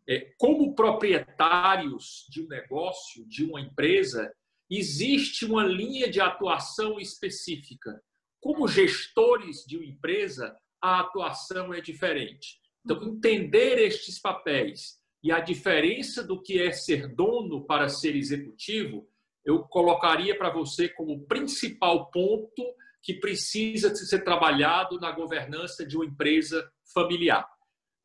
é, 0.08 0.32
como 0.38 0.74
proprietários 0.74 2.26
de 2.28 2.42
um 2.42 2.48
negócio, 2.48 3.26
de 3.26 3.44
uma 3.44 3.60
empresa, 3.60 4.32
existe 4.70 5.44
uma 5.44 5.64
linha 5.64 6.10
de 6.10 6.20
atuação 6.20 6.98
específica. 6.98 8.02
Como 8.40 8.68
gestores 8.68 9.64
de 9.66 9.76
uma 9.76 9.86
empresa, 9.86 10.56
a 10.80 11.00
atuação 11.00 11.72
é 11.72 11.80
diferente. 11.80 12.60
Então, 12.84 13.02
entender 13.02 13.78
estes 13.78 14.20
papéis 14.20 14.98
e 15.22 15.30
a 15.30 15.38
diferença 15.38 16.24
do 16.24 16.42
que 16.42 16.60
é 16.60 16.72
ser 16.72 17.06
dono 17.14 17.64
para 17.64 17.88
ser 17.88 18.16
executivo 18.16 19.08
eu 19.44 19.64
colocaria 19.64 20.36
para 20.36 20.50
você 20.50 20.88
como 20.88 21.26
principal 21.26 22.10
ponto 22.10 22.62
que 23.02 23.14
precisa 23.14 23.94
ser 23.94 24.22
trabalhado 24.22 24.98
na 25.00 25.10
governança 25.10 25.84
de 25.84 25.96
uma 25.96 26.06
empresa 26.06 26.70
familiar. 26.94 27.48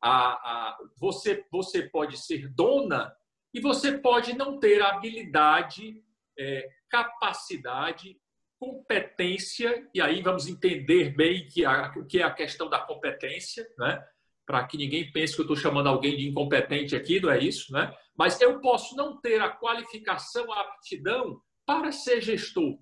A, 0.02 0.32
a, 0.32 0.78
você, 0.96 1.44
você 1.50 1.82
pode 1.82 2.16
ser 2.16 2.48
dona 2.48 3.12
e 3.54 3.60
você 3.60 3.96
pode 3.98 4.36
não 4.36 4.58
ter 4.58 4.82
habilidade, 4.82 6.02
é, 6.38 6.68
capacidade, 6.88 8.16
competência, 8.58 9.88
e 9.94 10.00
aí 10.00 10.20
vamos 10.22 10.46
entender 10.46 11.14
bem 11.16 11.46
que 11.46 11.64
a, 11.64 11.92
o 11.96 12.06
que 12.06 12.18
é 12.18 12.22
a 12.24 12.34
questão 12.34 12.68
da 12.68 12.78
competência, 12.78 13.66
né? 13.78 14.04
para 14.48 14.66
que 14.66 14.78
ninguém 14.78 15.12
pense 15.12 15.34
que 15.34 15.40
eu 15.40 15.44
estou 15.44 15.56
chamando 15.56 15.90
alguém 15.90 16.16
de 16.16 16.26
incompetente 16.26 16.96
aqui, 16.96 17.20
não 17.20 17.30
é 17.30 17.38
isso, 17.38 17.70
né? 17.70 17.94
Mas 18.16 18.40
eu 18.40 18.62
posso 18.62 18.96
não 18.96 19.20
ter 19.20 19.38
a 19.42 19.50
qualificação, 19.50 20.50
a 20.50 20.62
aptidão 20.62 21.38
para 21.66 21.92
ser 21.92 22.22
gestor, 22.22 22.78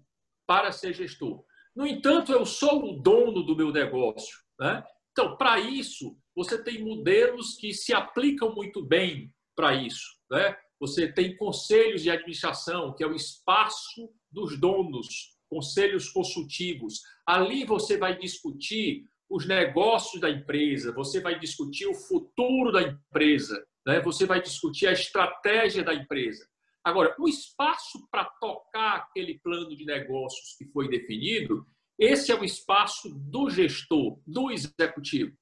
para 0.46 0.70
ser 0.70 0.94
gestor. 0.94 1.44
No 1.74 1.84
entanto, 1.84 2.30
eu 2.30 2.46
sou 2.46 2.84
o 2.84 3.02
dono 3.02 3.42
do 3.42 3.56
meu 3.56 3.72
negócio, 3.72 4.38
né? 4.60 4.84
Então, 5.10 5.36
para 5.36 5.58
isso, 5.58 6.16
você 6.36 6.62
tem 6.62 6.84
modelos 6.84 7.56
que 7.56 7.74
se 7.74 7.92
aplicam 7.92 8.54
muito 8.54 8.80
bem 8.80 9.34
para 9.56 9.74
isso, 9.74 10.06
né? 10.30 10.56
Você 10.80 11.10
tem 11.10 11.36
conselhos 11.36 12.02
de 12.02 12.10
administração, 12.10 12.94
que 12.94 13.02
é 13.02 13.06
o 13.06 13.14
espaço 13.14 14.10
dos 14.30 14.58
donos, 14.60 15.36
conselhos 15.48 16.10
consultivos. 16.10 17.00
Ali 17.26 17.64
você 17.64 17.96
vai 17.96 18.16
discutir 18.18 19.04
os 19.28 19.46
negócios 19.46 20.20
da 20.20 20.30
empresa, 20.30 20.92
você 20.92 21.20
vai 21.20 21.38
discutir 21.38 21.86
o 21.86 21.94
futuro 21.94 22.70
da 22.70 22.82
empresa, 22.82 23.64
né? 23.86 24.00
você 24.00 24.24
vai 24.24 24.40
discutir 24.40 24.86
a 24.86 24.92
estratégia 24.92 25.82
da 25.82 25.94
empresa. 25.94 26.46
Agora, 26.84 27.16
o 27.18 27.28
espaço 27.28 28.06
para 28.10 28.24
tocar 28.40 28.96
aquele 28.96 29.40
plano 29.40 29.74
de 29.74 29.84
negócios 29.84 30.54
que 30.56 30.66
foi 30.66 30.88
definido, 30.88 31.66
esse 31.98 32.30
é 32.30 32.34
o 32.34 32.44
espaço 32.44 33.08
do 33.12 33.50
gestor, 33.50 34.20
do 34.24 34.52
executivo. 34.52 35.36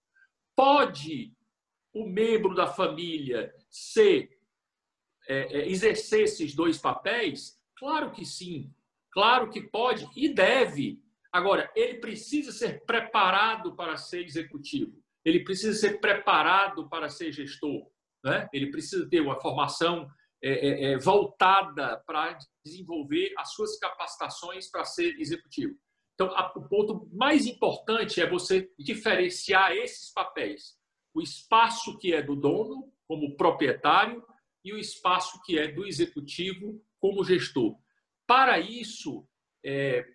Pode 0.57 1.35
o 1.93 2.07
membro 2.07 2.55
da 2.55 2.67
família 2.67 3.53
ser 3.71 4.31
é, 5.29 5.59
é, 5.59 5.69
exercer 5.69 6.23
esses 6.23 6.55
dois 6.55 6.79
papéis? 6.79 7.59
Claro 7.77 8.13
que 8.13 8.25
sim, 8.25 8.73
claro 9.11 9.51
que 9.51 9.63
pode 9.63 10.09
e 10.17 10.29
deve. 10.29 11.03
Agora, 11.33 11.71
ele 11.75 11.99
precisa 11.99 12.53
ser 12.53 12.85
preparado 12.85 13.75
para 13.75 13.97
ser 13.97 14.25
executivo, 14.25 15.03
ele 15.25 15.43
precisa 15.43 15.73
ser 15.79 16.01
preparado 16.01 16.89
para 16.89 17.09
ser 17.09 17.33
gestor, 17.33 17.91
né? 18.25 18.49
ele 18.53 18.71
precisa 18.71 19.09
ter 19.09 19.21
uma 19.21 19.41
formação 19.41 20.09
é, 20.43 20.53
é, 20.53 20.93
é 20.93 20.99
voltada 20.99 22.03
para 22.07 22.39
desenvolver 22.65 23.33
as 23.39 23.53
suas 23.53 23.79
capacitações 23.79 24.71
para 24.71 24.85
ser 24.85 25.19
executivo. 25.19 25.75
Então, 26.15 26.33
o 26.55 26.69
ponto 26.69 27.09
mais 27.13 27.47
importante 27.47 28.21
é 28.21 28.29
você 28.29 28.71
diferenciar 28.79 29.73
esses 29.73 30.13
papéis. 30.13 30.77
O 31.13 31.21
espaço 31.21 31.99
que 31.99 32.15
é 32.15 32.23
do 32.23 32.37
dono, 32.37 32.93
como 33.07 33.37
proprietário, 33.37 34.25
e 34.65 34.73
o 34.73 34.79
espaço 34.79 35.41
que 35.45 35.59
é 35.59 35.69
do 35.69 35.87
executivo, 35.87 36.83
como 36.99 37.25
gestor. 37.25 37.77
Para 38.27 38.59
isso, 38.59 39.27
é, 39.63 40.07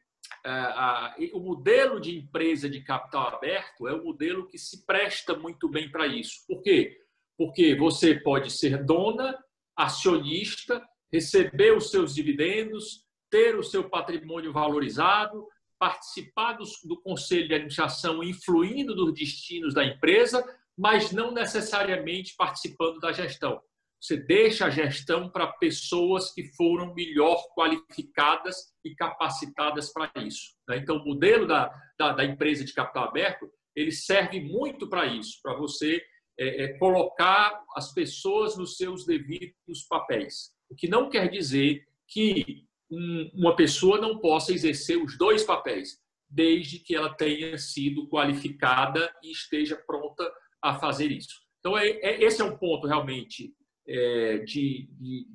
a, 0.43 1.11
a, 1.11 1.15
o 1.33 1.39
modelo 1.39 1.99
de 1.99 2.17
empresa 2.17 2.69
de 2.69 2.81
capital 2.81 3.35
aberto 3.35 3.87
é 3.87 3.93
o 3.93 4.03
modelo 4.03 4.47
que 4.47 4.57
se 4.57 4.85
presta 4.85 5.35
muito 5.35 5.69
bem 5.69 5.89
para 5.91 6.07
isso. 6.07 6.45
Por 6.47 6.61
quê? 6.61 6.97
Porque 7.37 7.75
você 7.75 8.15
pode 8.15 8.51
ser 8.51 8.83
dona, 8.83 9.37
acionista, 9.75 10.83
receber 11.11 11.75
os 11.75 11.89
seus 11.91 12.13
dividendos, 12.13 13.05
ter 13.29 13.55
o 13.55 13.63
seu 13.63 13.89
patrimônio 13.89 14.51
valorizado, 14.51 15.47
participar 15.77 16.53
do, 16.53 16.65
do 16.83 16.99
conselho 16.99 17.47
de 17.47 17.53
administração, 17.53 18.23
influindo 18.23 18.95
nos 18.95 19.13
destinos 19.13 19.73
da 19.73 19.85
empresa, 19.85 20.43
mas 20.77 21.11
não 21.11 21.31
necessariamente 21.31 22.35
participando 22.35 22.99
da 22.99 23.11
gestão. 23.11 23.61
Você 24.01 24.15
deixa 24.15 24.65
a 24.65 24.69
gestão 24.69 25.29
para 25.29 25.47
pessoas 25.47 26.31
que 26.33 26.45
foram 26.55 26.93
melhor 26.93 27.37
qualificadas 27.53 28.55
e 28.83 28.95
capacitadas 28.95 29.91
para 29.91 30.09
isso. 30.23 30.53
Né? 30.67 30.77
Então, 30.77 30.97
o 30.97 31.05
modelo 31.05 31.45
da, 31.45 31.69
da, 31.97 32.13
da, 32.13 32.23
empresa 32.23 32.63
de 32.63 32.73
capital 32.73 33.09
aberto 33.09 33.49
ele 33.75 33.91
serve 33.91 34.39
muito 34.39 34.87
para 34.87 35.05
isso, 35.05 35.39
para 35.43 35.55
você 35.55 36.01
é, 36.39 36.63
é, 36.63 36.77
colocar 36.77 37.61
as 37.75 37.93
pessoas 37.93 38.57
nos 38.57 38.77
seus 38.77 39.05
devidos 39.05 39.85
papéis. 39.89 40.51
O 40.69 40.75
que 40.75 40.87
não 40.87 41.09
quer 41.09 41.29
dizer 41.29 41.85
que 42.07 42.65
um, 42.89 43.29
uma 43.33 43.55
pessoa 43.55 43.99
não 43.99 44.19
possa 44.19 44.53
exercer 44.53 44.97
os 44.97 45.17
dois 45.17 45.43
papéis, 45.43 45.99
desde 46.29 46.79
que 46.79 46.95
ela 46.95 47.13
tenha 47.13 47.57
sido 47.57 48.07
qualificada 48.07 49.13
e 49.23 49.31
esteja 49.31 49.75
pronta 49.75 50.29
a 50.61 50.79
fazer 50.79 51.11
isso. 51.11 51.41
Então, 51.59 51.77
é, 51.77 51.89
é 51.89 52.23
esse 52.23 52.41
é 52.41 52.45
um 52.45 52.57
ponto 52.57 52.87
realmente 52.87 53.53
é, 53.89 54.37
de, 54.39 54.87
de, 54.91 55.25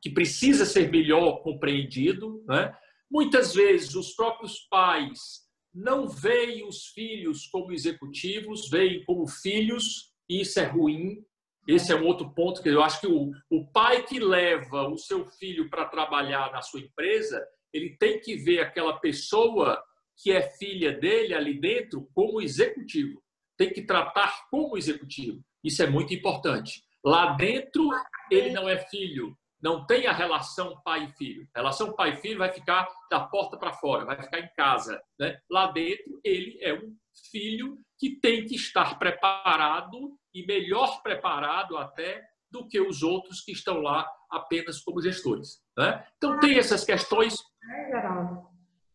que 0.00 0.10
precisa 0.10 0.64
ser 0.64 0.90
melhor 0.90 1.42
compreendido. 1.42 2.42
Né? 2.48 2.74
Muitas 3.10 3.54
vezes, 3.54 3.94
os 3.94 4.14
próprios 4.14 4.60
pais 4.70 5.46
não 5.74 6.08
veem 6.08 6.66
os 6.66 6.86
filhos 6.86 7.46
como 7.46 7.72
executivos, 7.72 8.68
veem 8.70 9.04
como 9.04 9.28
filhos, 9.28 10.12
e 10.28 10.40
isso 10.40 10.58
é 10.58 10.64
ruim. 10.64 11.22
Esse 11.66 11.92
é 11.92 11.96
um 11.96 12.06
outro 12.06 12.32
ponto 12.34 12.62
que 12.62 12.68
eu 12.70 12.82
acho 12.82 13.00
que 13.00 13.06
o, 13.06 13.30
o 13.50 13.70
pai 13.70 14.02
que 14.04 14.18
leva 14.18 14.88
o 14.88 14.96
seu 14.96 15.26
filho 15.26 15.68
para 15.68 15.84
trabalhar 15.84 16.50
na 16.50 16.62
sua 16.62 16.80
empresa, 16.80 17.44
ele 17.72 17.96
tem 17.98 18.18
que 18.20 18.36
ver 18.36 18.60
aquela 18.60 18.98
pessoa 18.98 19.82
que 20.16 20.32
é 20.32 20.42
filha 20.42 20.92
dele 20.92 21.34
ali 21.34 21.60
dentro 21.60 22.08
como 22.14 22.40
executivo. 22.40 23.22
Tem 23.56 23.70
que 23.70 23.82
tratar 23.82 24.48
como 24.50 24.78
executivo. 24.78 25.42
Isso 25.62 25.82
é 25.82 25.86
muito 25.86 26.14
importante. 26.14 26.82
Lá 27.04 27.32
dentro, 27.32 27.88
ele 28.30 28.50
não 28.50 28.68
é 28.68 28.78
filho. 28.78 29.36
não 29.60 29.84
tem 29.86 30.06
a 30.06 30.12
relação 30.12 30.80
pai 30.84 31.04
e 31.04 31.16
filho. 31.16 31.48
A 31.54 31.58
relação 31.58 31.92
pai 31.92 32.10
e 32.10 32.16
filho 32.16 32.38
vai 32.38 32.52
ficar 32.52 32.88
da 33.10 33.20
porta 33.20 33.56
para 33.56 33.72
fora, 33.72 34.04
vai 34.04 34.22
ficar 34.22 34.38
em 34.38 34.48
casa. 34.56 35.02
Né? 35.18 35.36
Lá 35.50 35.72
dentro, 35.72 36.20
ele 36.22 36.58
é 36.62 36.74
um 36.74 36.94
filho 37.30 37.76
que 37.98 38.20
tem 38.20 38.46
que 38.46 38.54
estar 38.54 38.98
preparado 38.98 40.16
e 40.32 40.46
melhor 40.46 41.02
preparado 41.02 41.76
até 41.76 42.22
do 42.50 42.68
que 42.68 42.80
os 42.80 43.02
outros 43.02 43.40
que 43.40 43.50
estão 43.50 43.80
lá 43.80 44.08
apenas 44.30 44.80
como 44.80 45.02
gestores. 45.02 45.60
Né? 45.76 46.06
Então, 46.16 46.38
tem 46.38 46.56
essas 46.56 46.84
questões. 46.84 47.34
É, 47.68 47.88
Geraldo. 47.88 48.46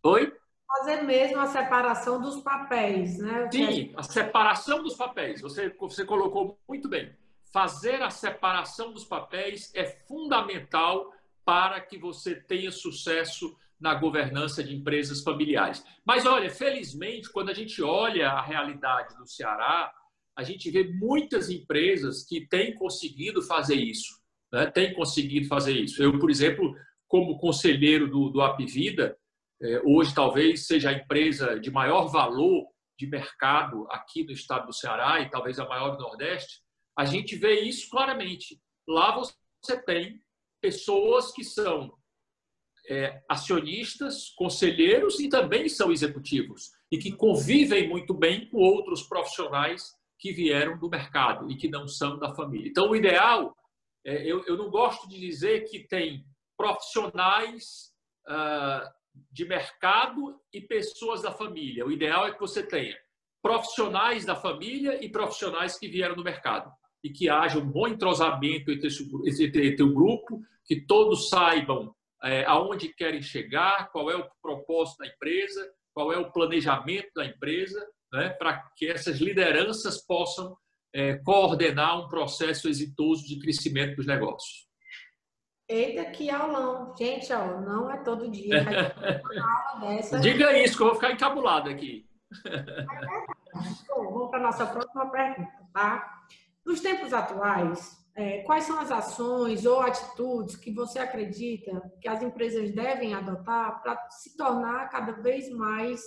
Oi? 0.04 0.34
Fazer 0.66 1.02
mesmo 1.04 1.40
a 1.40 1.48
separação 1.48 2.22
dos 2.22 2.42
papéis, 2.42 3.20
né? 3.20 3.50
Sim, 3.52 3.94
a 3.96 4.02
separação 4.02 4.82
dos 4.82 4.96
papéis. 4.96 5.42
Você, 5.42 5.70
você 5.78 6.04
colocou 6.04 6.58
muito 6.68 6.88
bem 6.88 7.14
fazer 7.54 8.02
a 8.02 8.10
separação 8.10 8.92
dos 8.92 9.06
papéis 9.06 9.72
é 9.76 9.86
fundamental 9.86 11.14
para 11.46 11.80
que 11.80 12.00
você 12.00 12.34
tenha 12.36 12.72
sucesso 12.72 13.56
na 13.80 13.94
governança 13.94 14.64
de 14.64 14.76
empresas 14.76 15.22
familiares. 15.22 15.86
Mas 16.04 16.26
olha, 16.26 16.50
felizmente, 16.50 17.32
quando 17.32 17.50
a 17.50 17.54
gente 17.54 17.82
olha 17.84 18.30
a 18.30 18.42
realidade 18.42 19.16
do 19.18 19.28
Ceará, 19.28 19.94
a 20.36 20.42
gente 20.42 20.72
vê 20.72 20.84
muitas 20.86 21.50
empresas 21.50 22.24
que 22.24 22.48
têm 22.48 22.74
conseguido 22.74 23.42
fazer 23.44 23.76
isso. 23.76 24.20
Né? 24.52 24.66
Têm 24.66 24.94
conseguido 24.94 25.48
fazer 25.48 25.74
isso. 25.74 26.02
Eu, 26.02 26.18
por 26.18 26.32
exemplo, 26.32 26.74
como 27.08 27.38
conselheiro 27.38 28.10
do, 28.10 28.30
do 28.30 28.42
Apivida, 28.42 29.16
é, 29.62 29.80
hoje 29.86 30.16
talvez 30.16 30.66
seja 30.66 30.90
a 30.90 30.94
empresa 30.94 31.60
de 31.60 31.70
maior 31.70 32.08
valor 32.08 32.66
de 32.98 33.06
mercado 33.06 33.86
aqui 33.92 34.24
no 34.24 34.32
estado 34.32 34.68
do 34.68 34.74
Ceará 34.74 35.20
e 35.20 35.30
talvez 35.30 35.60
a 35.60 35.68
maior 35.68 35.92
do 35.92 36.02
Nordeste, 36.02 36.63
a 36.96 37.06
gente 37.06 37.36
vê 37.36 37.62
isso 37.62 37.90
claramente. 37.90 38.62
Lá 38.88 39.16
você 39.16 39.82
tem 39.84 40.22
pessoas 40.62 41.32
que 41.32 41.44
são 41.44 41.94
é, 42.90 43.22
acionistas, 43.30 44.30
conselheiros 44.36 45.20
e 45.20 45.30
também 45.30 45.68
são 45.70 45.92
executivos 45.92 46.72
e 46.92 46.98
que 46.98 47.12
convivem 47.12 47.88
muito 47.88 48.14
bem 48.14 48.50
com 48.50 48.58
outros 48.58 49.04
profissionais 49.04 49.96
que 50.20 50.32
vieram 50.32 50.78
do 50.78 50.90
mercado 50.90 51.50
e 51.52 51.56
que 51.56 51.68
não 51.68 51.88
são 51.88 52.18
da 52.20 52.34
família. 52.36 52.70
Então, 52.70 52.90
o 52.90 52.96
ideal, 52.96 53.56
é, 54.06 54.24
eu, 54.26 54.44
eu 54.46 54.58
não 54.58 54.70
gosto 54.70 55.08
de 55.08 55.20
dizer 55.20 55.66
que 55.66 55.80
tem 55.88 56.26
profissionais 56.56 57.92
uh, 58.28 58.88
de 59.32 59.46
mercado 59.46 60.40
e 60.54 60.62
pessoas 60.62 61.22
da 61.22 61.32
família. 61.32 61.86
O 61.86 61.92
ideal 61.92 62.28
é 62.28 62.34
que 62.34 62.40
você 62.40 62.66
tenha 62.66 62.98
profissionais 63.42 64.24
da 64.24 64.36
família 64.36 65.04
e 65.04 65.10
profissionais 65.10 65.78
que 65.78 65.90
vieram 65.90 66.16
do 66.16 66.24
mercado 66.24 66.72
e 67.04 67.10
que 67.10 67.30
haja 67.30 67.60
um 67.60 67.70
bom 67.70 67.88
entrosamento 67.88 68.72
entre, 68.72 68.88
entre, 69.26 69.68
entre 69.68 69.84
o 69.84 69.94
grupo, 69.94 70.42
que 70.66 70.82
todos 70.82 71.30
saibam 71.30 71.94
é, 72.24 72.46
aonde 72.46 72.94
querem 72.94 73.22
chegar, 73.22 73.92
qual 73.92 74.10
é 74.10 74.16
o 74.16 74.30
propósito 74.42 75.00
da 75.00 75.08
empresa, 75.08 75.70
qual 75.94 76.14
é 76.14 76.18
o 76.18 76.32
planejamento 76.32 77.10
da 77.16 77.26
empresa, 77.26 77.86
né, 78.12 78.30
para 78.30 78.60
que 78.76 78.88
essas 78.88 79.18
lideranças 79.18 79.98
possam 80.06 80.56
é, 80.94 81.16
coordenar 81.18 82.00
um 82.00 82.08
processo 82.08 82.70
exitoso 82.70 83.28
de 83.28 83.40
crescimento 83.40 83.98
dos 83.98 84.06
negócios. 84.06 84.68
Eita, 85.68 86.06
que 86.12 86.30
aulão. 86.30 86.94
Gente, 86.96 87.32
ó, 87.34 87.60
não 87.62 87.90
é 87.90 87.98
todo 88.04 88.30
dia. 88.30 88.64
Diga 90.22 90.58
isso, 90.60 90.78
que 90.78 90.84
eu 90.84 90.88
vou 90.88 90.96
ficar 90.96 91.12
encabulado 91.12 91.70
aqui. 91.70 92.06
Bom, 93.88 94.12
vamos 94.12 94.30
para 94.30 94.40
a 94.40 94.44
nossa 94.44 94.66
próxima 94.66 95.10
pergunta, 95.10 95.52
tá? 95.74 96.23
Nos 96.66 96.80
tempos 96.80 97.14
atuais, 97.14 98.04
é, 98.16 98.40
quais 98.44 98.64
são 98.66 98.80
as 98.80 98.92
ações 98.92 99.66
ou 99.66 99.82
atitudes 99.82 100.56
que 100.56 100.72
você 100.72 101.00
acredita 101.00 101.92
que 102.00 102.08
as 102.08 102.22
empresas 102.22 102.72
devem 102.72 103.14
adotar 103.14 103.82
para 103.82 104.10
se 104.12 104.38
tornar 104.38 104.90
cada 104.90 105.14
vez 105.14 105.50
mais 105.50 106.02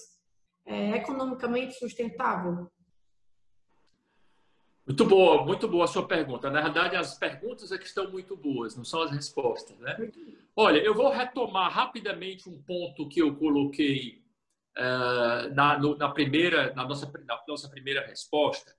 é, 0.64 0.96
economicamente 0.96 1.74
sustentável? 1.74 2.70
Muito 4.86 5.04
boa, 5.04 5.44
muito 5.44 5.66
boa 5.66 5.84
a 5.84 5.88
sua 5.88 6.06
pergunta. 6.06 6.48
Na 6.48 6.62
verdade, 6.62 6.94
as 6.94 7.18
perguntas 7.18 7.72
é 7.72 7.78
que 7.78 7.86
estão 7.86 8.08
muito 8.08 8.36
boas, 8.36 8.76
não 8.76 8.84
são 8.84 9.02
as 9.02 9.10
respostas, 9.10 9.76
né? 9.80 9.96
Olha, 10.54 10.78
eu 10.78 10.94
vou 10.94 11.10
retomar 11.10 11.72
rapidamente 11.72 12.48
um 12.48 12.62
ponto 12.62 13.08
que 13.08 13.20
eu 13.20 13.34
coloquei 13.34 14.22
uh, 14.78 15.52
na, 15.52 15.76
no, 15.76 15.96
na, 15.96 16.08
primeira, 16.08 16.72
na 16.74 16.86
nossa, 16.86 17.10
na 17.26 17.42
nossa 17.48 17.68
primeira 17.68 18.06
resposta, 18.06 18.72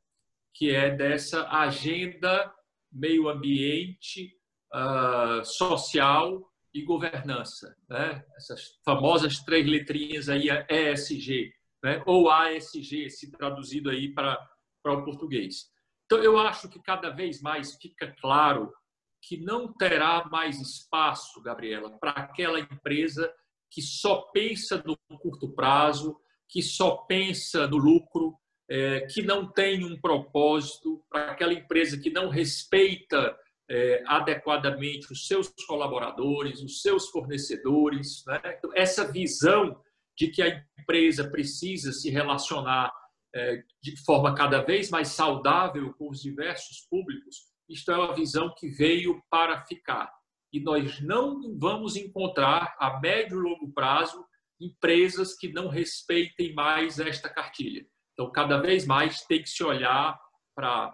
que 0.57 0.71
é 0.71 0.89
dessa 0.89 1.47
agenda 1.49 2.51
meio 2.91 3.29
ambiente, 3.29 4.35
uh, 4.73 5.45
social 5.45 6.51
e 6.73 6.83
governança. 6.83 7.75
Né? 7.87 8.23
Essas 8.35 8.79
famosas 8.83 9.37
três 9.43 9.67
letrinhas 9.67 10.29
aí, 10.29 10.47
ESG, 10.67 11.53
né? 11.83 12.01
ou 12.07 12.31
ASG, 12.31 13.07
se 13.09 13.31
traduzido 13.31 13.91
aí 13.91 14.11
para, 14.11 14.35
para 14.81 14.93
o 14.93 15.05
português. 15.05 15.69
Então, 16.05 16.23
eu 16.23 16.39
acho 16.39 16.67
que 16.69 16.81
cada 16.81 17.11
vez 17.11 17.39
mais 17.39 17.75
fica 17.75 18.15
claro 18.19 18.73
que 19.21 19.37
não 19.37 19.71
terá 19.73 20.27
mais 20.31 20.59
espaço, 20.59 21.41
Gabriela, 21.43 21.97
para 21.99 22.11
aquela 22.11 22.59
empresa 22.59 23.31
que 23.69 23.81
só 23.81 24.21
pensa 24.33 24.81
no 24.85 24.97
curto 25.19 25.53
prazo, 25.53 26.19
que 26.47 26.63
só 26.63 26.97
pensa 26.97 27.67
no 27.67 27.77
lucro, 27.77 28.39
é, 28.69 29.01
que 29.01 29.21
não 29.21 29.49
tem 29.51 29.85
um 29.85 29.99
propósito, 29.99 31.03
para 31.09 31.31
aquela 31.31 31.53
empresa 31.53 31.99
que 31.99 32.09
não 32.09 32.29
respeita 32.29 33.37
é, 33.69 34.03
adequadamente 34.05 35.11
os 35.11 35.27
seus 35.27 35.49
colaboradores, 35.67 36.61
os 36.61 36.81
seus 36.81 37.09
fornecedores. 37.09 38.23
Né? 38.25 38.41
Então, 38.57 38.71
essa 38.75 39.09
visão 39.09 39.81
de 40.17 40.27
que 40.29 40.41
a 40.41 40.65
empresa 40.79 41.29
precisa 41.29 41.91
se 41.91 42.09
relacionar 42.09 42.91
é, 43.35 43.63
de 43.81 43.95
forma 44.03 44.33
cada 44.33 44.61
vez 44.61 44.89
mais 44.89 45.09
saudável 45.09 45.93
com 45.93 46.09
os 46.09 46.21
diversos 46.21 46.87
públicos, 46.89 47.45
isto 47.69 47.91
é 47.91 47.97
uma 47.97 48.15
visão 48.15 48.53
que 48.57 48.69
veio 48.69 49.21
para 49.29 49.61
ficar. 49.65 50.11
E 50.51 50.59
nós 50.59 51.01
não 51.01 51.57
vamos 51.57 51.95
encontrar 51.97 52.75
a 52.79 52.99
médio 52.99 53.37
e 53.37 53.41
longo 53.41 53.71
prazo 53.73 54.25
empresas 54.59 55.35
que 55.35 55.51
não 55.51 55.67
respeitem 55.67 56.53
mais 56.53 56.99
esta 56.99 57.29
cartilha. 57.29 57.85
Então, 58.17 58.31
cada 58.31 58.57
vez 58.57 58.83
mais 58.87 59.21
tem 59.21 59.43
que 59.43 59.49
se 59.49 59.63
olhar 59.63 60.19
para 60.55 60.91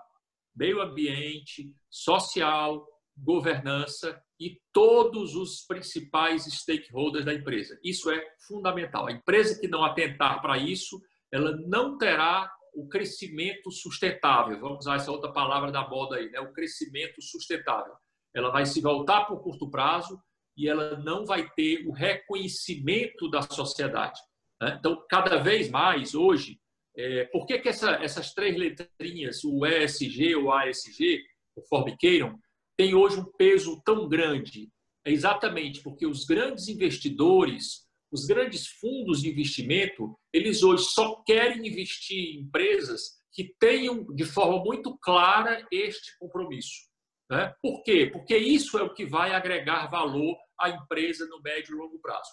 meio 0.53 0.81
ambiente, 0.81 1.73
social, 1.89 2.85
governança 3.15 4.21
e 4.37 4.59
todos 4.73 5.35
os 5.35 5.65
principais 5.65 6.43
stakeholders 6.43 7.23
da 7.23 7.33
empresa. 7.33 7.79
Isso 7.81 8.11
é 8.11 8.21
fundamental. 8.45 9.07
A 9.07 9.13
empresa 9.13 9.57
que 9.57 9.69
não 9.69 9.85
atentar 9.85 10.41
para 10.41 10.57
isso, 10.57 11.01
ela 11.31 11.55
não 11.65 11.97
terá 11.97 12.51
o 12.75 12.89
crescimento 12.89 13.71
sustentável. 13.71 14.59
Vamos 14.59 14.79
usar 14.79 14.95
essa 14.95 15.11
outra 15.11 15.31
palavra 15.31 15.71
da 15.71 15.87
moda 15.87 16.17
aí, 16.17 16.29
né? 16.29 16.41
O 16.41 16.51
crescimento 16.51 17.21
sustentável. 17.21 17.93
Ela 18.35 18.49
vai 18.49 18.65
se 18.65 18.81
voltar 18.81 19.25
para 19.25 19.35
o 19.35 19.39
curto 19.39 19.69
prazo 19.69 20.19
e 20.57 20.67
ela 20.67 20.97
não 20.97 21.25
vai 21.25 21.49
ter 21.51 21.87
o 21.87 21.91
reconhecimento 21.91 23.29
da 23.29 23.41
sociedade. 23.43 24.19
Né? 24.61 24.75
Então, 24.77 25.05
cada 25.09 25.37
vez 25.37 25.69
mais 25.69 26.13
hoje 26.15 26.59
é, 26.95 27.25
por 27.25 27.45
que, 27.45 27.59
que 27.59 27.69
essa, 27.69 27.91
essas 28.03 28.33
três 28.33 28.55
letrinhas, 28.55 29.43
o 29.43 29.65
ESG 29.65 30.35
ou 30.35 30.51
ASG, 30.51 31.23
conforme 31.55 31.97
queiram, 31.97 32.39
tem 32.77 32.93
hoje 32.93 33.19
um 33.19 33.31
peso 33.37 33.81
tão 33.83 34.07
grande? 34.07 34.69
É 35.05 35.11
exatamente 35.11 35.81
porque 35.81 36.05
os 36.05 36.25
grandes 36.25 36.67
investidores, 36.67 37.87
os 38.11 38.25
grandes 38.25 38.67
fundos 38.67 39.21
de 39.21 39.29
investimento, 39.29 40.17
eles 40.31 40.63
hoje 40.63 40.85
só 40.85 41.21
querem 41.23 41.67
investir 41.67 42.35
em 42.35 42.41
empresas 42.41 43.01
que 43.31 43.53
tenham 43.59 44.05
de 44.13 44.23
forma 44.23 44.63
muito 44.63 44.97
clara 44.99 45.65
este 45.71 46.17
compromisso. 46.19 46.87
Né? 47.29 47.53
Por 47.61 47.81
quê? 47.83 48.09
Porque 48.11 48.37
isso 48.37 48.77
é 48.77 48.83
o 48.83 48.93
que 48.93 49.05
vai 49.05 49.33
agregar 49.33 49.87
valor 49.87 50.37
à 50.59 50.69
empresa 50.69 51.25
no 51.25 51.41
médio 51.41 51.75
e 51.75 51.77
longo 51.77 51.99
prazo. 51.99 52.29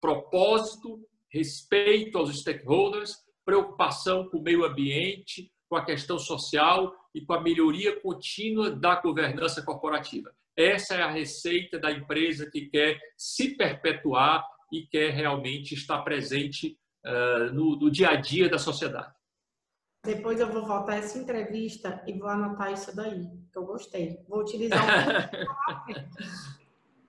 Propósito, 0.00 1.00
respeito 1.32 2.18
aos 2.18 2.38
stakeholders, 2.38 3.16
preocupação 3.44 4.28
com 4.28 4.38
o 4.38 4.42
meio 4.42 4.64
ambiente, 4.64 5.52
com 5.68 5.76
a 5.76 5.84
questão 5.84 6.18
social 6.18 6.94
e 7.14 7.20
com 7.24 7.32
a 7.32 7.40
melhoria 7.40 8.00
contínua 8.00 8.70
da 8.70 9.00
governança 9.00 9.62
corporativa. 9.62 10.34
Essa 10.56 10.94
é 10.94 11.02
a 11.02 11.10
receita 11.10 11.78
da 11.78 11.90
empresa 11.90 12.50
que 12.50 12.66
quer 12.66 12.98
se 13.16 13.56
perpetuar 13.56 14.46
e 14.70 14.86
quer 14.86 15.10
realmente 15.10 15.74
estar 15.74 16.02
presente 16.02 16.78
uh, 17.06 17.52
no, 17.52 17.76
no 17.76 17.90
dia 17.90 18.10
a 18.10 18.16
dia 18.16 18.48
da 18.48 18.58
sociedade. 18.58 19.12
Depois 20.04 20.40
eu 20.40 20.50
vou 20.50 20.66
voltar 20.66 20.96
essa 20.96 21.16
entrevista 21.16 22.02
e 22.06 22.18
vou 22.18 22.28
anotar 22.28 22.72
isso 22.72 22.94
daí, 22.94 23.24
que 23.52 23.58
eu 23.58 23.64
gostei. 23.64 24.18
Vou 24.28 24.40
utilizar 24.40 24.82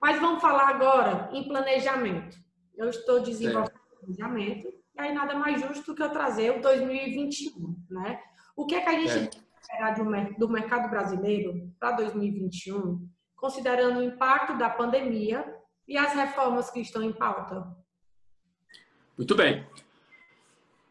Mas 0.00 0.20
vamos 0.20 0.40
falar 0.40 0.68
agora 0.68 1.30
em 1.32 1.48
planejamento. 1.48 2.36
Eu 2.76 2.88
estou 2.88 3.20
desenvolvendo 3.20 3.80
planejamento 4.00 4.83
e 4.96 5.00
aí 5.00 5.12
nada 5.12 5.34
mais 5.34 5.60
justo 5.60 5.86
do 5.86 5.94
que 5.94 6.02
eu 6.02 6.10
trazer 6.10 6.56
o 6.56 6.62
2021, 6.62 7.76
né? 7.90 8.20
O 8.56 8.66
que 8.66 8.74
é 8.74 8.80
que 8.80 8.88
a 8.88 9.00
gente 9.06 9.36
é. 9.36 9.40
esperar 9.60 9.94
do 10.38 10.48
mercado 10.48 10.88
brasileiro 10.88 11.72
para 11.78 11.92
2021 11.92 13.08
considerando 13.36 13.98
o 13.98 14.02
impacto 14.02 14.56
da 14.56 14.70
pandemia 14.70 15.44
e 15.86 15.98
as 15.98 16.14
reformas 16.14 16.70
que 16.70 16.80
estão 16.80 17.02
em 17.02 17.12
pauta? 17.12 17.66
Muito 19.18 19.34
bem. 19.34 19.66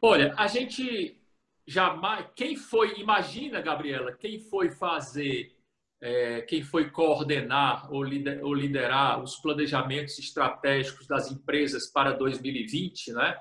Olha, 0.01 0.33
a 0.37 0.47
gente 0.47 1.19
jamais. 1.65 2.27
Quem 2.35 2.55
foi, 2.55 2.99
imagina, 2.99 3.59
Gabriela, 3.61 4.11
quem 4.13 4.39
foi 4.39 4.69
fazer, 4.69 5.55
é, 5.99 6.41
quem 6.41 6.61
foi 6.61 6.91
coordenar 6.91 7.91
ou, 7.91 8.03
lider, 8.03 8.43
ou 8.43 8.53
liderar 8.53 9.23
os 9.23 9.37
planejamentos 9.37 10.19
estratégicos 10.19 11.07
das 11.07 11.31
empresas 11.31 11.87
para 11.91 12.11
2020, 12.11 13.13
né? 13.13 13.35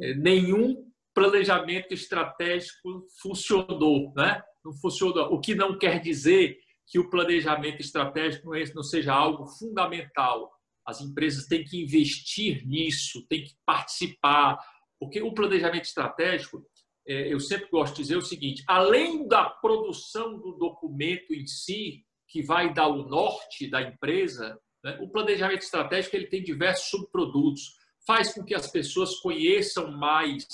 É, 0.00 0.14
nenhum 0.14 0.84
planejamento 1.14 1.92
estratégico 1.92 3.06
funcionou, 3.20 4.12
né? 4.14 4.42
Não 4.64 4.72
funcionou. 4.74 5.32
O 5.32 5.40
que 5.40 5.54
não 5.54 5.78
quer 5.78 6.00
dizer 6.00 6.58
que 6.86 6.98
o 6.98 7.10
planejamento 7.10 7.80
estratégico 7.80 8.50
não 8.74 8.82
seja 8.82 9.12
algo 9.12 9.46
fundamental. 9.46 10.52
As 10.86 11.00
empresas 11.00 11.46
têm 11.46 11.64
que 11.64 11.82
investir 11.82 12.66
nisso, 12.66 13.26
têm 13.28 13.44
que 13.44 13.54
participar, 13.64 14.58
porque 15.00 15.20
o 15.20 15.34
planejamento 15.34 15.84
estratégico 15.84 16.64
é, 17.08 17.32
eu 17.32 17.38
sempre 17.38 17.68
gosto 17.70 17.96
de 17.96 18.02
dizer 18.02 18.16
o 18.16 18.22
seguinte: 18.22 18.64
além 18.66 19.26
da 19.28 19.48
produção 19.48 20.38
do 20.38 20.52
documento 20.52 21.32
em 21.32 21.46
si, 21.46 22.04
que 22.28 22.42
vai 22.42 22.72
dar 22.72 22.88
o 22.88 23.08
norte 23.08 23.70
da 23.70 23.80
empresa, 23.80 24.58
né, 24.82 24.98
o 25.00 25.08
planejamento 25.08 25.62
estratégico 25.62 26.16
ele 26.16 26.26
tem 26.26 26.42
diversos 26.42 26.88
subprodutos, 26.88 27.74
faz 28.06 28.32
com 28.32 28.44
que 28.44 28.54
as 28.54 28.70
pessoas 28.70 29.16
conheçam 29.16 29.90
mais 29.90 30.46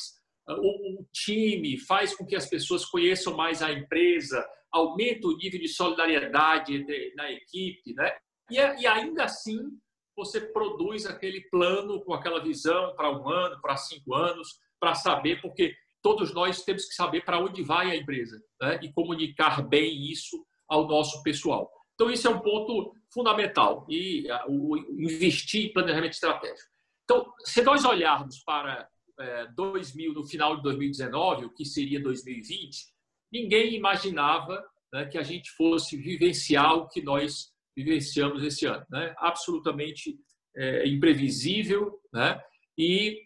uh, 0.49 0.55
o, 0.55 1.07
time, 1.13 1.79
faz 1.79 2.17
com 2.17 2.25
que 2.25 2.35
as 2.35 2.49
pessoas 2.49 2.85
conheçam 2.85 3.37
mais 3.37 3.63
a 3.63 3.73
empresa, 3.73 4.45
aumenta 4.73 5.27
o 5.27 5.37
nível 5.37 5.61
de 5.61 5.69
solidariedade 5.69 6.85
na 7.15 7.31
equipe, 7.31 7.93
né? 7.95 8.17
E, 8.51 8.57
e 8.57 8.87
ainda 8.87 9.25
assim 9.25 9.61
você 10.17 10.41
produz 10.41 11.07
aquele 11.07 11.41
plano 11.51 12.03
com 12.05 12.13
aquela 12.13 12.43
visão 12.43 12.95
para 12.95 13.11
um 13.11 13.29
ano, 13.29 13.61
para 13.61 13.77
cinco 13.77 14.15
anos, 14.15 14.59
para 14.79 14.95
saber, 14.95 15.41
porque 15.41 15.75
todos 16.03 16.35
nós 16.35 16.65
temos 16.65 16.87
que 16.87 16.95
saber 16.95 17.25
para 17.25 17.39
onde 17.39 17.63
vai 17.63 17.91
a 17.91 17.97
empresa 17.97 18.43
né? 18.61 18.81
e 18.83 18.93
comunicar 18.93 19.63
bem 19.63 20.11
isso 20.11 20.45
ao 20.69 20.87
nosso 20.87 21.23
pessoal. 21.23 21.71
Então, 21.95 22.11
isso 22.11 22.27
é 22.27 22.31
um 22.31 22.41
ponto 22.41 22.93
fundamental 23.13 23.87
e 23.89 24.27
o 24.49 24.77
investir 24.99 25.67
em 25.67 25.73
planejamento 25.73 26.15
estratégico. 26.15 26.72
Então, 27.05 27.33
se 27.45 27.63
nós 27.63 27.85
olharmos 27.85 28.43
para 28.45 28.89
é, 29.19 29.47
2000, 29.55 30.15
no 30.15 30.27
final 30.27 30.57
de 30.57 30.63
2019, 30.63 31.47
o 31.47 31.55
que 31.55 31.65
seria 31.65 32.03
2020, 32.03 32.87
ninguém 33.33 33.75
imaginava 33.75 34.65
né, 34.93 35.07
que 35.07 35.19
a 35.19 35.23
gente 35.23 35.51
fosse 35.53 35.97
vivenciar 35.97 36.75
o 36.75 36.89
que 36.89 37.03
nós 37.03 37.53
vivenciamos 37.77 38.43
esse 38.43 38.67
ano. 38.67 38.85
Né? 38.91 39.15
Absolutamente 39.19 40.19
é, 40.55 40.87
imprevisível 40.87 41.99
né? 42.13 42.41
e 42.77 43.19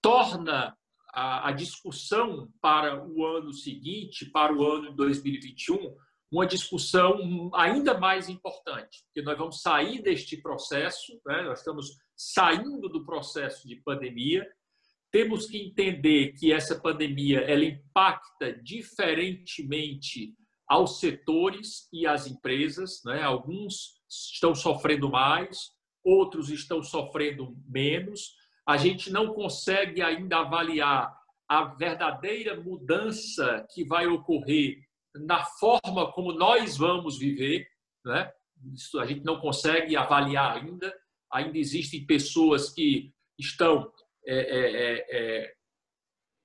torna 0.00 0.76
a, 1.12 1.48
a 1.48 1.52
discussão 1.52 2.48
para 2.60 3.04
o 3.06 3.24
ano 3.24 3.52
seguinte, 3.52 4.30
para 4.30 4.54
o 4.54 4.64
ano 4.64 4.90
de 4.90 4.96
2021, 4.96 5.94
uma 6.32 6.46
discussão 6.46 7.50
ainda 7.54 7.98
mais 7.98 8.30
importante, 8.30 9.04
porque 9.04 9.20
nós 9.20 9.36
vamos 9.36 9.60
sair 9.60 10.00
deste 10.00 10.38
processo, 10.38 11.20
né? 11.26 11.42
nós 11.42 11.58
estamos 11.58 11.98
saindo 12.16 12.88
do 12.88 13.04
processo 13.04 13.68
de 13.68 13.76
pandemia, 13.76 14.48
temos 15.10 15.44
que 15.44 15.58
entender 15.58 16.32
que 16.32 16.50
essa 16.50 16.80
pandemia 16.80 17.40
ela 17.40 17.64
impacta 17.66 18.54
diferentemente 18.62 20.34
aos 20.66 21.00
setores 21.00 21.86
e 21.92 22.06
às 22.06 22.26
empresas, 22.26 23.02
né? 23.04 23.22
alguns 23.22 24.00
estão 24.08 24.54
sofrendo 24.54 25.10
mais, 25.10 25.72
outros 26.02 26.48
estão 26.48 26.82
sofrendo 26.82 27.54
menos, 27.68 28.36
a 28.66 28.78
gente 28.78 29.12
não 29.12 29.34
consegue 29.34 30.00
ainda 30.00 30.38
avaliar 30.38 31.14
a 31.46 31.64
verdadeira 31.64 32.58
mudança 32.58 33.66
que 33.74 33.84
vai 33.84 34.06
ocorrer 34.06 34.78
na 35.14 35.44
forma 35.44 36.10
como 36.12 36.32
nós 36.32 36.76
vamos 36.76 37.18
viver, 37.18 37.66
né? 38.04 38.32
Isso 38.72 38.98
a 38.98 39.06
gente 39.06 39.24
não 39.24 39.40
consegue 39.40 39.96
avaliar 39.96 40.56
ainda. 40.56 40.94
Ainda 41.32 41.58
existem 41.58 42.06
pessoas 42.06 42.70
que 42.70 43.12
estão 43.38 43.92
é, 44.26 44.36
é, 44.36 44.72
é, 44.72 45.06
é 45.10 45.54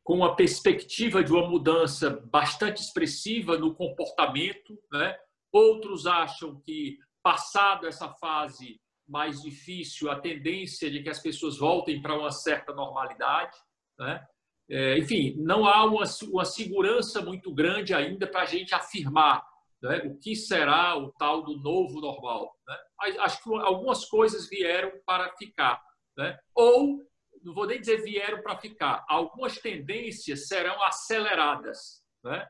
com 0.03 0.15
uma 0.15 0.36
perspectiva 0.36 1.23
de 1.23 1.32
uma 1.32 1.47
mudança 1.47 2.10
bastante 2.10 2.82
expressiva 2.82 3.58
no 3.58 3.75
comportamento, 3.75 4.80
né? 4.91 5.17
Outros 5.51 6.06
acham 6.06 6.60
que 6.62 6.97
passado 7.21 7.86
essa 7.86 8.10
fase 8.13 8.80
mais 9.08 9.41
difícil, 9.41 10.12
a 10.12 10.19
tendência 10.19 10.91
de 10.91 11.01
que 11.01 11.10
as 11.10 11.19
pessoas 11.19 11.58
voltem 11.58 12.01
para 12.01 12.17
uma 12.17 12.32
certa 12.32 12.73
normalidade. 12.73 13.58
Né? 13.97 14.25
É, 14.69 14.97
enfim, 14.97 15.36
não 15.38 15.65
há 15.65 15.86
uma, 15.86 16.03
uma 16.30 16.45
segurança 16.45 17.21
muito 17.21 17.53
grande 17.53 17.93
ainda 17.93 18.27
para 18.27 18.41
a 18.41 18.45
gente 18.45 18.75
afirmar 18.75 19.45
né, 19.82 19.99
o 20.06 20.17
que 20.17 20.36
será 20.36 20.97
o 20.97 21.12
tal 21.13 21.43
do 21.43 21.58
novo 21.58 22.01
normal. 22.01 22.53
Né? 22.67 22.77
Acho 23.19 23.43
que 23.43 23.49
algumas 23.49 24.06
coisas 24.06 24.49
vieram 24.49 24.91
para 25.06 25.32
ficar. 25.38 25.82
Né? 26.17 26.38
Ou, 26.53 27.06
não 27.43 27.53
vou 27.53 27.65
nem 27.65 27.80
dizer 27.80 28.03
vieram 28.03 28.41
para 28.41 28.58
ficar, 28.58 29.06
algumas 29.08 29.58
tendências 29.60 30.47
serão 30.47 30.82
aceleradas. 30.84 32.03
Né? 32.23 32.45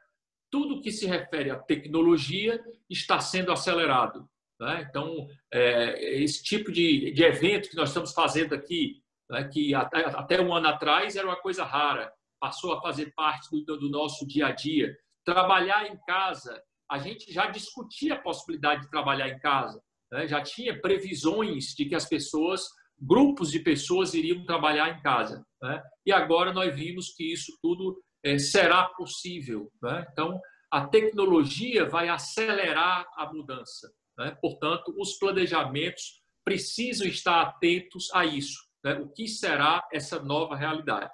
Tudo 0.49 0.81
que 0.81 0.91
se 0.91 1.05
refere 1.05 1.51
à 1.51 1.59
tecnologia 1.59 2.63
está 2.89 3.19
sendo 3.19 3.51
acelerado. 3.51 4.27
Né? 4.59 4.87
Então, 4.89 5.27
é, 5.51 6.21
esse 6.23 6.43
tipo 6.43 6.71
de, 6.71 7.11
de 7.11 7.23
evento 7.23 7.69
que 7.69 7.75
nós 7.75 7.89
estamos 7.89 8.13
fazendo 8.13 8.55
aqui, 8.55 9.03
né, 9.29 9.43
que 9.51 9.73
até, 9.73 10.05
até, 10.05 10.41
um 10.41 10.53
ano 10.53 10.67
atrás 10.67 11.15
era 11.15 11.27
uma 11.27 11.35
coisa 11.35 11.63
rara, 11.63 12.11
passou 12.39 12.73
a 12.73 12.81
fazer 12.81 13.13
parte 13.15 13.49
do, 13.65 13.77
do 13.77 13.89
nosso 13.89 14.25
dia 14.27 14.47
a 14.47 14.51
dia. 14.51 14.95
Trabalhar 15.25 15.87
em 15.87 15.97
casa, 16.05 16.61
a 16.89 16.97
gente 16.97 17.31
já 17.31 17.47
discutia 17.47 18.15
a 18.15 18.21
possibilidade 18.21 18.83
de 18.83 18.89
trabalhar 18.89 19.27
em 19.29 19.39
casa, 19.39 19.81
né? 20.11 20.27
já 20.27 20.41
tinha 20.41 20.79
previsões 20.79 21.73
de 21.75 21.85
que 21.85 21.95
as 21.95 22.05
pessoas, 22.05 22.67
grupos 22.99 23.51
de 23.51 23.59
pessoas 23.59 24.13
iriam 24.13 24.45
trabalhar 24.45 24.89
em 24.89 25.01
casa. 25.01 25.45
Né? 25.61 25.83
E 26.05 26.11
agora 26.11 26.53
nós 26.53 26.73
vimos 26.73 27.09
que 27.09 27.31
isso 27.33 27.57
tudo 27.61 28.01
é, 28.23 28.37
será 28.37 28.85
possível. 28.85 29.69
Né? 29.81 30.05
Então, 30.11 30.39
a 30.71 30.85
tecnologia 30.85 31.87
vai 31.87 32.09
acelerar 32.09 33.05
a 33.15 33.31
mudança. 33.31 33.91
Né? 34.17 34.37
Portanto, 34.41 34.93
os 34.97 35.17
planejamentos 35.17 36.21
precisam 36.43 37.07
estar 37.07 37.41
atentos 37.41 38.09
a 38.13 38.25
isso. 38.25 38.66
Né? 38.87 38.93
O 39.01 39.09
que 39.09 39.27
será 39.27 39.85
essa 39.91 40.23
nova 40.23 40.55
realidade? 40.55 41.11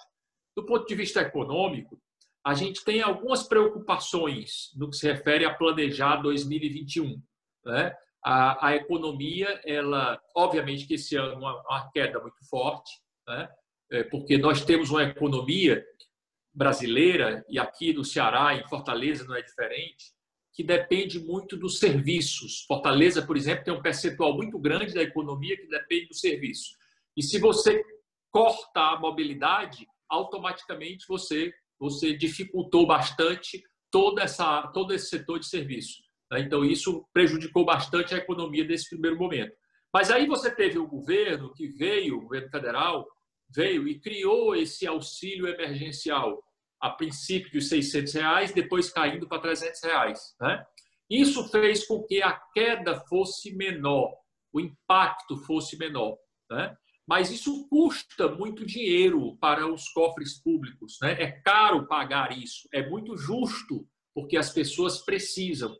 Do 0.55 0.63
ponto 0.63 0.85
de 0.85 0.93
vista 0.93 1.21
econômico, 1.21 1.99
a 2.45 2.53
gente 2.53 2.85
tem 2.85 3.01
algumas 3.01 3.43
preocupações 3.43 4.71
no 4.75 4.91
que 4.91 4.95
se 4.95 5.11
refere 5.11 5.43
a 5.43 5.53
planejar 5.53 6.17
2021. 6.17 7.19
Né? 7.65 7.95
A, 8.23 8.67
a, 8.67 8.75
economia, 8.75 9.59
ela, 9.65 10.21
obviamente 10.35 10.85
que 10.85 10.93
esse 10.93 11.15
ano 11.15 11.37
uma, 11.37 11.59
uma 11.61 11.89
queda 11.91 12.19
muito 12.19 12.47
forte, 12.47 12.91
né? 13.27 13.49
é 13.91 14.03
porque 14.03 14.37
nós 14.37 14.63
temos 14.63 14.91
uma 14.91 15.03
economia 15.03 15.83
brasileira 16.53 17.43
e 17.49 17.57
aqui 17.57 17.91
no 17.91 18.05
Ceará, 18.05 18.53
em 18.53 18.67
Fortaleza, 18.67 19.23
não 19.23 19.35
é 19.35 19.41
diferente, 19.41 20.13
que 20.53 20.63
depende 20.63 21.19
muito 21.19 21.57
dos 21.57 21.79
serviços. 21.79 22.63
Fortaleza, 22.67 23.25
por 23.25 23.35
exemplo, 23.35 23.63
tem 23.63 23.73
um 23.73 23.81
percentual 23.81 24.35
muito 24.35 24.59
grande 24.59 24.93
da 24.93 25.01
economia 25.01 25.57
que 25.57 25.65
depende 25.65 26.09
do 26.09 26.13
serviço. 26.13 26.82
E 27.15 27.21
se 27.21 27.39
você 27.39 27.83
corta 28.31 28.93
a 28.93 28.99
mobilidade, 28.99 29.87
automaticamente 30.09 31.05
você 31.07 31.53
você 31.79 32.15
dificultou 32.15 32.87
bastante 32.87 33.61
toda 33.91 34.23
essa 34.23 34.67
todo 34.67 34.93
esse 34.93 35.07
setor 35.07 35.39
de 35.39 35.47
serviço. 35.47 36.01
Né? 36.31 36.41
Então 36.41 36.63
isso 36.63 37.05
prejudicou 37.13 37.65
bastante 37.65 38.13
a 38.13 38.17
economia 38.17 38.63
nesse 38.63 38.89
primeiro 38.89 39.17
momento. 39.17 39.53
Mas 39.93 40.09
aí 40.09 40.25
você 40.25 40.49
teve 40.49 40.79
o 40.79 40.87
governo 40.87 41.53
que 41.53 41.67
veio, 41.67 42.17
o 42.17 42.21
governo 42.21 42.49
federal 42.49 43.05
veio 43.53 43.87
e 43.87 43.99
criou 43.99 44.55
esse 44.55 44.87
auxílio 44.87 45.47
emergencial 45.47 46.41
a 46.81 46.89
princípio 46.89 47.51
de 47.51 47.61
600 47.61 48.13
reais, 48.13 48.53
depois 48.53 48.91
caindo 48.91 49.27
para 49.27 49.41
300 49.41 49.83
reais. 49.83 50.35
Né? 50.41 50.65
Isso 51.09 51.47
fez 51.49 51.85
com 51.85 52.03
que 52.03 52.21
a 52.21 52.33
queda 52.53 52.99
fosse 53.07 53.55
menor, 53.55 54.11
o 54.51 54.59
impacto 54.59 55.37
fosse 55.37 55.77
menor. 55.77 56.17
Né? 56.49 56.75
Mas 57.07 57.31
isso 57.31 57.67
custa 57.67 58.29
muito 58.29 58.65
dinheiro 58.65 59.35
para 59.37 59.67
os 59.67 59.89
cofres 59.89 60.41
públicos. 60.41 60.97
Né? 61.01 61.21
É 61.21 61.31
caro 61.31 61.87
pagar 61.87 62.37
isso, 62.37 62.67
é 62.73 62.87
muito 62.87 63.17
justo, 63.17 63.87
porque 64.13 64.37
as 64.37 64.51
pessoas 64.51 65.03
precisam. 65.03 65.75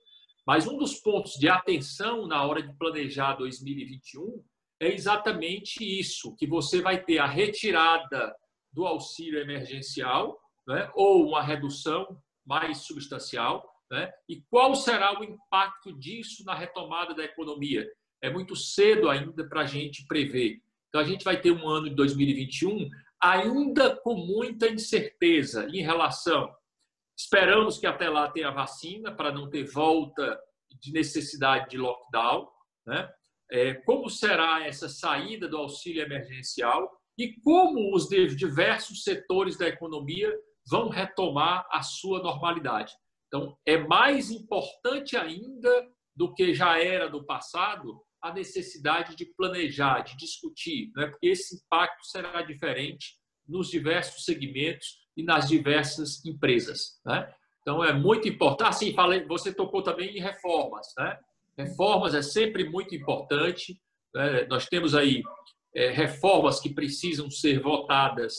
Mas 0.46 0.68
um 0.68 0.78
dos 0.78 0.96
pontos 0.96 1.34
de 1.34 1.48
atenção 1.48 2.28
na 2.28 2.46
hora 2.46 2.62
de 2.62 2.74
planejar 2.78 3.36
2021 3.36 4.44
é 4.82 4.94
exatamente 4.94 5.82
isso, 5.82 6.36
que 6.36 6.46
você 6.46 6.82
vai 6.82 7.02
ter 7.02 7.20
a 7.20 7.26
retirada 7.26 8.36
do 8.72 8.86
auxílio 8.86 9.40
emergencial 9.40 10.38
né? 10.68 10.92
ou 10.94 11.26
uma 11.28 11.42
redução 11.42 12.22
mais 12.46 12.80
substancial, 12.80 13.64
né? 13.90 14.12
e 14.28 14.42
qual 14.50 14.76
será 14.76 15.18
o 15.18 15.24
impacto 15.24 15.98
disso 15.98 16.44
na 16.44 16.54
retomada 16.54 17.14
da 17.14 17.24
economia? 17.24 17.88
é 18.24 18.30
muito 18.30 18.56
cedo 18.56 19.10
ainda 19.10 19.46
para 19.48 19.62
a 19.62 19.66
gente 19.66 20.08
prever. 20.08 20.62
Então, 20.94 21.02
a 21.02 21.06
gente 21.06 21.26
vai 21.26 21.42
ter 21.42 21.50
um 21.50 21.68
ano 21.68 21.90
de 21.90 21.96
2021 21.96 22.88
ainda 23.20 23.96
com 23.96 24.14
muita 24.14 24.68
incerteza 24.70 25.68
em 25.74 25.82
relação. 25.82 26.54
Esperamos 27.18 27.80
que 27.80 27.88
até 27.88 28.08
lá 28.08 28.30
tenha 28.30 28.52
vacina 28.52 29.12
para 29.12 29.32
não 29.32 29.50
ter 29.50 29.64
volta 29.64 30.40
de 30.80 30.94
necessidade 30.94 31.72
de 31.72 31.78
lockdown, 31.80 32.48
né? 32.86 33.12
É, 33.52 33.74
como 33.74 34.08
será 34.08 34.68
essa 34.68 34.88
saída 34.88 35.48
do 35.48 35.58
auxílio 35.58 36.04
emergencial 36.04 36.92
e 37.18 37.40
como 37.42 37.96
os 37.96 38.08
diversos 38.08 39.02
setores 39.04 39.58
da 39.58 39.68
economia 39.68 40.32
vão 40.70 40.90
retomar 40.90 41.68
a 41.72 41.82
sua 41.82 42.22
normalidade. 42.22 42.94
Então, 43.28 43.58
é 43.66 43.80
mais 43.80 44.30
importante 44.30 45.18
ainda 45.18 45.90
do 46.16 46.36
que 46.36 46.54
já 46.54 46.80
era 46.80 47.10
do 47.10 47.26
passado 47.26 48.00
a 48.24 48.34
necessidade 48.34 49.18
de 49.18 49.26
planejar, 49.26 50.00
de 50.00 50.16
discutir, 50.16 50.90
né? 50.96 51.08
porque 51.08 51.28
esse 51.28 51.58
impacto 51.58 52.06
será 52.06 52.42
diferente 52.42 53.18
nos 53.46 53.70
diversos 53.70 54.24
segmentos 54.24 55.04
e 55.18 55.24
nas 55.24 55.50
diversas 55.50 56.26
empresas. 56.26 57.02
Né? 57.06 57.30
Então, 57.62 57.84
é 57.84 57.92
muito 57.92 58.26
importante. 58.26 58.70
Assim, 58.70 58.94
falei, 58.94 59.26
você 59.26 59.54
tocou 59.54 59.84
também 59.84 60.16
em 60.16 60.22
reformas. 60.22 60.88
Né? 60.98 61.20
Reformas 61.58 62.16
é 62.16 62.22
sempre 62.22 62.70
muito 62.70 62.96
importante. 62.96 63.78
Né? 64.16 64.46
Nós 64.46 64.68
temos 64.68 64.96
aí 64.96 65.22
é, 65.76 65.90
reformas 65.90 66.62
que 66.62 66.74
precisam 66.74 67.30
ser 67.30 67.62
votadas, 67.62 68.36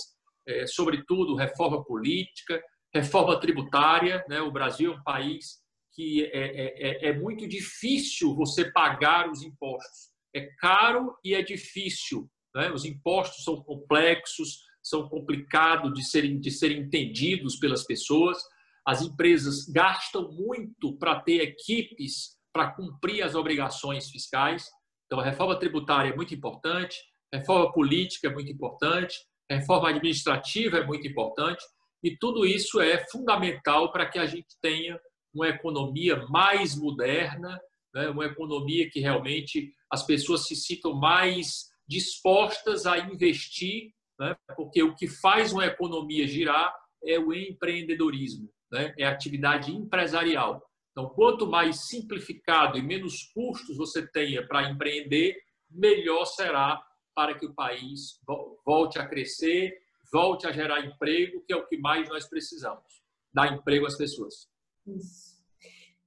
é, 0.49 0.67
sobretudo 0.67 1.37
reforma 1.37 1.85
política, 1.85 2.63
reforma 2.93 3.39
tributária. 3.39 4.25
Né? 4.31 4.41
O 4.41 4.51
Brasil 4.51 4.95
é 4.95 4.97
um 4.97 5.03
país 5.03 5.63
que 5.95 6.25
é, 6.25 6.29
é, 6.31 7.07
é, 7.07 7.09
é 7.11 7.13
muito 7.13 7.47
difícil 7.47 8.35
você 8.35 8.71
pagar 8.71 9.31
os 9.31 9.43
impostos. 9.43 10.11
É 10.35 10.49
caro 10.59 11.17
e 11.25 11.35
é 11.35 11.43
difícil. 11.43 12.29
Né? 12.55 12.71
Os 12.73 12.85
impostos 12.85 13.45
são 13.45 13.63
complexos, 13.63 14.59
são 14.83 15.09
complicados 15.09 15.93
de 15.95 16.05
serem, 16.05 16.41
de 16.41 16.51
serem 16.51 16.81
entendidos 16.81 17.57
pelas 17.57 17.85
pessoas. 17.85 18.39
As 18.87 19.03
empresas 19.03 19.67
gastam 19.67 20.33
muito 20.33 20.97
para 20.99 21.21
ter 21.21 21.41
equipes 21.41 22.35
para 22.53 22.71
cumprir 22.71 23.23
as 23.23 23.35
obrigações 23.35 24.09
fiscais. 24.11 24.69
Então, 25.07 25.19
a 25.19 25.25
reforma 25.25 25.59
tributária 25.59 26.11
é 26.11 26.17
muito 26.17 26.35
importante, 26.35 26.97
reforma 27.33 27.73
política 27.73 28.29
é 28.29 28.33
muito 28.33 28.51
importante, 28.51 29.17
reforma 29.51 29.91
administrativa 29.91 30.79
é 30.79 30.87
muito 30.87 31.07
importante, 31.07 31.63
e 32.03 32.17
tudo 32.17 32.47
isso 32.47 32.81
é 32.81 33.05
fundamental 33.11 33.91
para 33.91 34.07
que 34.09 34.19
a 34.19 34.27
gente 34.27 34.57
tenha 34.63 34.99
uma 35.35 35.49
economia 35.49 36.25
mais 36.29 36.77
moderna, 36.77 37.61
né? 37.93 38.09
uma 38.09 38.27
economia 38.27 38.89
que 38.89 39.01
realmente 39.01 39.73
as 39.91 40.05
pessoas 40.05 40.47
se 40.47 40.55
sintam 40.55 40.95
mais 40.95 41.71
dispostas 41.87 42.87
a 42.87 42.99
investir, 42.99 43.93
né? 44.19 44.37
porque 44.57 44.83
o 44.83 44.95
que 44.95 45.09
faz 45.09 45.53
uma 45.53 45.67
economia 45.67 46.27
girar 46.27 46.75
é 47.05 47.19
o 47.19 47.33
empreendedorismo, 47.33 48.49
né? 48.71 48.95
é 48.99 49.05
a 49.05 49.11
atividade 49.11 49.75
empresarial. 49.75 50.63
Então, 50.93 51.09
quanto 51.11 51.47
mais 51.47 51.89
simplificado 51.89 52.79
e 52.79 52.83
menos 52.83 53.25
custos 53.35 53.77
você 53.77 54.07
tenha 54.07 54.47
para 54.47 54.71
empreender, 54.71 55.37
melhor 55.69 56.25
será 56.25 56.81
para 57.15 57.35
que 57.35 57.47
o 57.47 57.55
país 57.55 58.21
volte 58.65 58.99
a 58.99 59.07
crescer, 59.07 59.77
volte 60.13 60.47
a 60.47 60.53
gerar 60.53 60.85
emprego, 60.85 61.43
que 61.45 61.53
é 61.53 61.57
o 61.57 61.67
que 61.67 61.77
mais 61.77 62.09
nós 62.09 62.29
precisamos, 62.29 62.85
dar 63.33 63.53
emprego 63.53 63.87
às 63.87 63.97
pessoas. 63.97 64.49
Isso. 64.87 65.35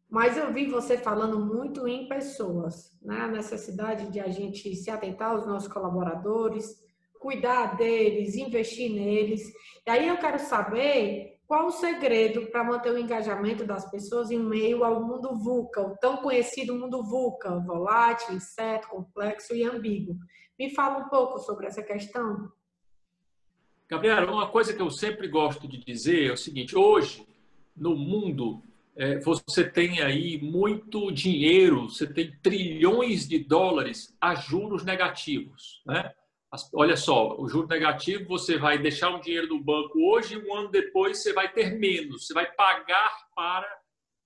Mas 0.10 0.38
eu 0.38 0.54
vi 0.54 0.68
você 0.68 0.98
falando 0.98 1.40
muito 1.40 1.88
em 1.88 2.08
pessoas, 2.08 2.98
né? 3.02 3.22
A 3.22 3.28
necessidade 3.28 4.10
de 4.10 4.20
a 4.20 4.30
gente 4.30 4.74
se 4.76 4.90
atentar 4.90 5.32
aos 5.32 5.46
nossos 5.46 5.72
colaboradores, 5.72 6.82
cuidar 7.20 7.76
deles, 7.76 8.36
investir 8.36 8.90
neles. 8.90 9.42
E 9.86 9.90
aí 9.90 10.08
eu 10.08 10.18
quero 10.18 10.40
saber 10.40 11.38
qual 11.46 11.68
o 11.68 11.72
segredo 11.72 12.48
para 12.48 12.63
manter 12.63 12.92
o 12.92 12.98
engajamento 12.98 13.66
das 13.66 13.90
pessoas 13.90 14.32
em 14.32 14.40
meio 14.40 14.84
ao 14.84 15.06
mundo 15.06 15.36
VUCA, 15.38 15.82
o 15.82 15.98
tão 15.98 16.18
conhecido 16.18 16.76
mundo 16.76 17.04
VUCA, 17.04 17.60
volátil, 17.60 18.36
incerto, 18.36 18.90
complexo 18.90 19.56
e 19.56 19.63
ambíguo. 19.63 20.18
Me 20.60 20.74
fala 20.74 21.06
um 21.06 21.10
pouco 21.10 21.40
sobre 21.40 21.68
essa 21.68 21.82
questão. 21.84 22.50
Gabriela, 23.90 24.30
uma 24.32 24.50
coisa 24.50 24.74
que 24.74 24.82
eu 24.82 24.90
sempre 24.90 25.28
gosto 25.30 25.68
de 25.68 25.84
dizer 25.84 26.30
é 26.30 26.34
o 26.34 26.38
seguinte: 26.38 26.78
hoje, 26.78 27.26
no 27.78 27.96
mundo, 27.96 28.63
é, 28.96 29.20
você 29.20 29.63
tem 29.70 30.02
aí 30.02 30.42
muito 30.42 31.12
dinheiro, 31.12 31.88
você 31.88 32.12
tem 32.12 32.36
trilhões 32.42 33.28
de 33.28 33.40
dólares 33.40 34.16
a 34.20 34.34
juros 34.34 34.84
negativos. 34.84 35.84
Né? 35.86 36.12
Olha 36.74 36.98
só, 36.98 37.38
o 37.38 37.48
juro 37.48 37.68
negativo, 37.68 38.28
você 38.28 38.58
vai 38.58 38.80
deixar 38.80 39.12
um 39.12 39.22
dinheiro 39.22 39.48
no 39.48 39.63
banco 39.63 40.00
hoje 40.00 40.34
e 40.34 40.38
um 40.38 40.56
ano 40.56 40.70
depois 40.70 41.22
você 41.22 41.32
vai 41.32 41.52
ter 41.52 41.78
menos. 41.78 42.26
Você 42.26 42.34
vai 42.34 42.52
pagar 42.52 43.12
para 43.36 43.68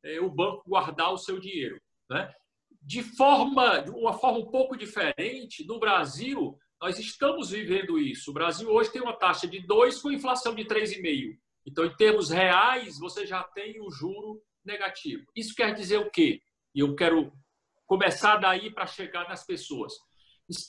é, 0.05 0.21
o 0.21 0.29
banco 0.29 0.63
guardar 0.65 1.11
o 1.11 1.17
seu 1.17 1.39
dinheiro. 1.39 1.79
Né? 2.09 2.33
De 2.81 3.03
forma, 3.03 3.79
de 3.79 3.91
uma 3.91 4.13
forma 4.13 4.39
um 4.39 4.49
pouco 4.49 4.77
diferente, 4.77 5.67
no 5.67 5.79
Brasil, 5.79 6.57
nós 6.81 6.97
estamos 6.97 7.51
vivendo 7.51 7.99
isso. 7.99 8.31
O 8.31 8.33
Brasil 8.33 8.69
hoje 8.69 8.91
tem 8.91 9.01
uma 9.01 9.13
taxa 9.13 9.47
de 9.47 9.59
2 9.59 10.01
com 10.01 10.11
inflação 10.11 10.55
de 10.55 10.63
3,5. 10.63 11.37
Então, 11.65 11.85
em 11.85 11.95
termos 11.95 12.29
reais, 12.29 12.97
você 12.97 13.25
já 13.25 13.43
tem 13.43 13.79
o 13.81 13.91
juro 13.91 14.41
negativo. 14.65 15.25
Isso 15.35 15.55
quer 15.55 15.73
dizer 15.73 15.97
o 15.97 16.09
quê? 16.09 16.41
E 16.73 16.79
eu 16.79 16.95
quero 16.95 17.31
começar 17.85 18.37
daí 18.37 18.71
para 18.71 18.87
chegar 18.87 19.27
nas 19.27 19.45
pessoas. 19.45 19.93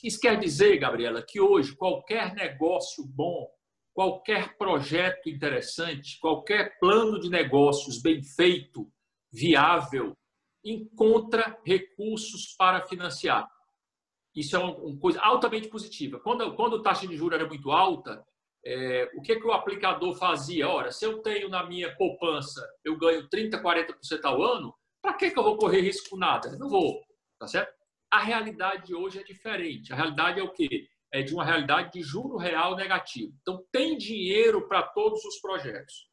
Isso 0.03 0.19
quer 0.19 0.39
dizer, 0.39 0.77
Gabriela, 0.77 1.21
que 1.21 1.41
hoje 1.41 1.75
qualquer 1.75 2.33
negócio 2.33 3.05
bom, 3.05 3.49
qualquer 3.93 4.57
projeto 4.57 5.29
interessante, 5.29 6.19
qualquer 6.19 6.77
plano 6.79 7.19
de 7.19 7.29
negócios 7.29 8.01
bem 8.01 8.23
feito, 8.23 8.91
viável, 9.31 10.15
encontra 10.63 11.59
recursos 11.65 12.55
para 12.57 12.85
financiar. 12.85 13.47
Isso 14.35 14.55
é 14.55 14.59
uma 14.59 14.97
coisa 14.99 15.21
altamente 15.21 15.67
positiva. 15.67 16.19
Quando, 16.19 16.55
quando 16.55 16.77
a 16.77 16.81
taxa 16.81 17.07
de 17.07 17.15
juros 17.15 17.39
era 17.39 17.47
muito 17.47 17.71
alta, 17.71 18.25
é, 18.65 19.11
o 19.15 19.21
que, 19.21 19.35
que 19.35 19.45
o 19.45 19.51
aplicador 19.51 20.15
fazia? 20.15 20.69
Ora, 20.69 20.91
se 20.91 21.05
eu 21.05 21.21
tenho 21.21 21.49
na 21.49 21.65
minha 21.65 21.95
poupança, 21.95 22.65
eu 22.83 22.97
ganho 22.97 23.27
30%, 23.29 23.61
40% 23.61 24.19
ao 24.23 24.41
ano, 24.41 24.73
para 25.01 25.13
que, 25.15 25.31
que 25.31 25.37
eu 25.37 25.43
vou 25.43 25.57
correr 25.57 25.81
risco 25.81 26.11
com 26.11 26.17
nada? 26.17 26.57
Não 26.57 26.69
vou, 26.69 27.01
tá 27.37 27.45
certo? 27.45 27.73
A 28.09 28.19
realidade 28.19 28.95
hoje 28.95 29.19
é 29.19 29.23
diferente. 29.23 29.91
A 29.91 29.95
realidade 29.95 30.39
é 30.39 30.43
o 30.43 30.53
quê? 30.53 30.87
É 31.11 31.21
de 31.21 31.33
uma 31.33 31.43
realidade 31.43 31.91
de 31.91 32.01
juro 32.01 32.37
real 32.37 32.75
negativo. 32.75 33.33
Então, 33.41 33.65
tem 33.71 33.97
dinheiro 33.97 34.67
para 34.67 34.81
todos 34.83 35.23
os 35.25 35.39
projetos. 35.41 36.07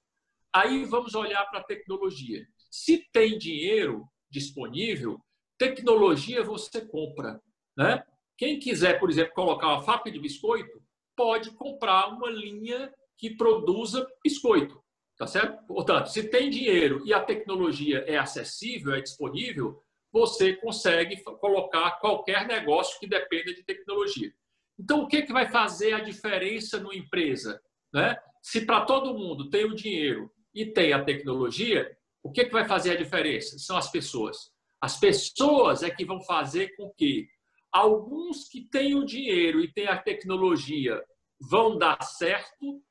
Aí 0.52 0.84
vamos 0.84 1.14
olhar 1.14 1.44
para 1.46 1.60
a 1.60 1.64
tecnologia. 1.64 2.44
Se 2.70 3.06
tem 3.12 3.38
dinheiro 3.38 4.04
disponível, 4.28 5.20
tecnologia 5.56 6.42
você 6.42 6.84
compra. 6.84 7.40
Né? 7.76 8.02
Quem 8.36 8.58
quiser, 8.58 8.98
por 8.98 9.08
exemplo, 9.08 9.34
colocar 9.34 9.68
uma 9.68 9.82
fábrica 9.82 10.10
de 10.10 10.18
biscoito, 10.18 10.79
pode 11.20 11.50
comprar 11.50 12.08
uma 12.08 12.30
linha 12.30 12.90
que 13.18 13.36
produza 13.36 14.10
biscoito. 14.24 14.82
Tá 15.18 15.26
certo? 15.26 15.66
Portanto, 15.66 16.06
se 16.06 16.30
tem 16.30 16.48
dinheiro 16.48 17.02
e 17.04 17.12
a 17.12 17.22
tecnologia 17.22 17.98
é 18.06 18.16
acessível, 18.16 18.94
é 18.94 19.02
disponível, 19.02 19.84
você 20.10 20.56
consegue 20.56 21.22
colocar 21.22 21.90
qualquer 22.00 22.46
negócio 22.46 22.98
que 22.98 23.06
dependa 23.06 23.52
de 23.52 23.62
tecnologia. 23.62 24.32
Então, 24.78 25.02
o 25.02 25.06
que, 25.06 25.20
que 25.20 25.30
vai 25.30 25.46
fazer 25.50 25.92
a 25.92 26.00
diferença 26.00 26.80
numa 26.80 26.94
empresa? 26.94 27.60
Né? 27.92 28.16
Se 28.40 28.64
para 28.64 28.86
todo 28.86 29.12
mundo 29.12 29.50
tem 29.50 29.66
o 29.66 29.74
dinheiro 29.74 30.32
e 30.54 30.64
tem 30.64 30.94
a 30.94 31.04
tecnologia, 31.04 31.94
o 32.22 32.32
que, 32.32 32.46
que 32.46 32.52
vai 32.52 32.66
fazer 32.66 32.92
a 32.92 32.96
diferença? 32.96 33.58
São 33.58 33.76
as 33.76 33.92
pessoas. 33.92 34.50
As 34.80 34.98
pessoas 34.98 35.82
é 35.82 35.90
que 35.90 36.06
vão 36.06 36.22
fazer 36.22 36.74
com 36.76 36.90
que 36.96 37.28
alguns 37.70 38.48
que 38.48 38.62
têm 38.62 38.94
o 38.94 39.04
dinheiro 39.04 39.60
e 39.60 39.70
têm 39.70 39.86
a 39.86 39.98
tecnologia 39.98 41.04
vão 41.40 41.78
dar 41.78 42.02
certo 42.02 42.82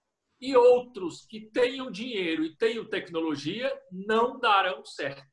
e 0.42 0.56
outros 0.56 1.26
que 1.26 1.42
tenham 1.52 1.92
dinheiro 1.92 2.46
e 2.46 2.56
tenham 2.56 2.86
tecnologia 2.86 3.72
não 3.92 4.40
darão 4.40 4.84
certo. 4.86 5.28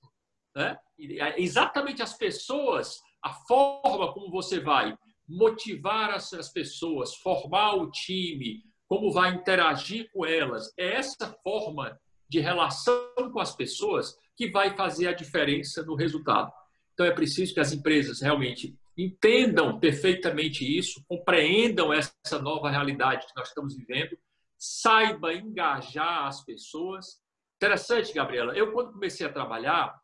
Né? 0.55 0.77
É 0.99 1.41
exatamente 1.41 2.03
as 2.03 2.17
pessoas, 2.17 3.01
a 3.23 3.33
forma 3.33 4.13
como 4.13 4.31
você 4.31 4.61
vai 4.61 4.97
motivar 5.29 6.11
as 6.11 6.53
pessoas, 6.53 7.15
formar 7.17 7.75
o 7.75 7.91
time, 7.91 8.63
como 8.89 9.13
vai 9.13 9.35
interagir 9.35 10.11
com 10.13 10.25
elas, 10.25 10.73
é 10.79 10.95
essa 10.95 11.37
forma 11.43 11.99
de 12.29 12.41
relação 12.41 13.11
com 13.33 13.41
as 13.41 13.55
pessoas 13.55 14.17
que 14.37 14.51
vai 14.51 14.77
fazer 14.77 15.09
a 15.09 15.13
diferença 15.13 15.83
no 15.83 15.95
resultado. 15.95 16.53
Então 16.93 17.07
é 17.07 17.11
preciso 17.11 17.53
que 17.53 17.61
as 17.61 17.73
empresas 17.73 18.21
realmente 18.21 18.77
entendam 18.97 19.79
perfeitamente 19.79 20.65
isso, 20.65 21.05
compreendam 21.07 21.93
essa 21.93 22.41
nova 22.41 22.71
realidade 22.71 23.27
que 23.27 23.37
nós 23.37 23.49
estamos 23.49 23.77
vivendo, 23.77 24.17
saiba 24.59 25.35
engajar 25.35 26.27
as 26.27 26.45
pessoas. 26.45 27.21
Interessante, 27.57 28.13
Gabriela. 28.13 28.57
Eu 28.57 28.73
quando 28.73 28.93
comecei 28.93 29.27
a 29.27 29.33
trabalhar, 29.33 29.95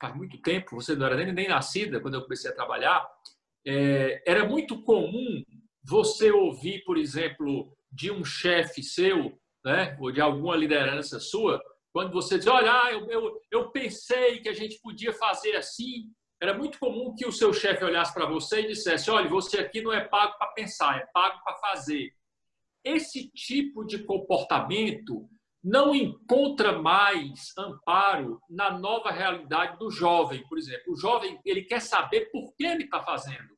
faz 0.00 0.16
muito 0.16 0.40
tempo, 0.40 0.76
você 0.76 0.94
não 0.94 1.06
era 1.06 1.16
nem, 1.16 1.32
nem 1.32 1.48
nascida 1.48 2.00
quando 2.00 2.14
eu 2.14 2.22
comecei 2.22 2.50
a 2.50 2.54
trabalhar, 2.54 3.06
é, 3.66 4.22
era 4.26 4.46
muito 4.46 4.82
comum 4.82 5.44
você 5.82 6.30
ouvir, 6.30 6.82
por 6.84 6.96
exemplo, 6.96 7.76
de 7.92 8.10
um 8.10 8.24
chefe 8.24 8.82
seu, 8.82 9.38
né, 9.64 9.96
ou 10.00 10.10
de 10.10 10.20
alguma 10.20 10.56
liderança 10.56 11.20
sua, 11.20 11.62
quando 11.92 12.12
você 12.12 12.38
diz, 12.38 12.46
olha, 12.46 12.72
ah, 12.72 12.92
eu, 12.92 13.10
eu, 13.10 13.40
eu 13.50 13.70
pensei 13.70 14.40
que 14.40 14.48
a 14.48 14.54
gente 14.54 14.80
podia 14.80 15.12
fazer 15.12 15.56
assim, 15.56 16.10
era 16.40 16.56
muito 16.56 16.78
comum 16.78 17.14
que 17.14 17.26
o 17.26 17.32
seu 17.32 17.52
chefe 17.52 17.84
olhasse 17.84 18.14
para 18.14 18.24
você 18.24 18.62
e 18.62 18.68
dissesse, 18.68 19.10
olha, 19.10 19.28
você 19.28 19.58
aqui 19.58 19.82
não 19.82 19.92
é 19.92 20.02
pago 20.02 20.38
para 20.38 20.48
pensar, 20.48 20.98
é 20.98 21.06
pago 21.12 21.42
para 21.44 21.56
fazer. 21.58 22.14
Esse 22.82 23.30
tipo 23.30 23.84
de 23.84 24.02
comportamento 24.04 25.28
não 25.62 25.94
encontra 25.94 26.78
mais 26.78 27.52
amparo 27.58 28.40
na 28.48 28.70
nova 28.70 29.10
realidade 29.10 29.78
do 29.78 29.90
jovem, 29.90 30.42
por 30.48 30.56
exemplo. 30.56 30.94
O 30.94 30.96
jovem 30.96 31.38
ele 31.44 31.62
quer 31.64 31.80
saber 31.80 32.30
por 32.30 32.54
que 32.56 32.64
ele 32.64 32.84
está 32.84 33.02
fazendo. 33.02 33.54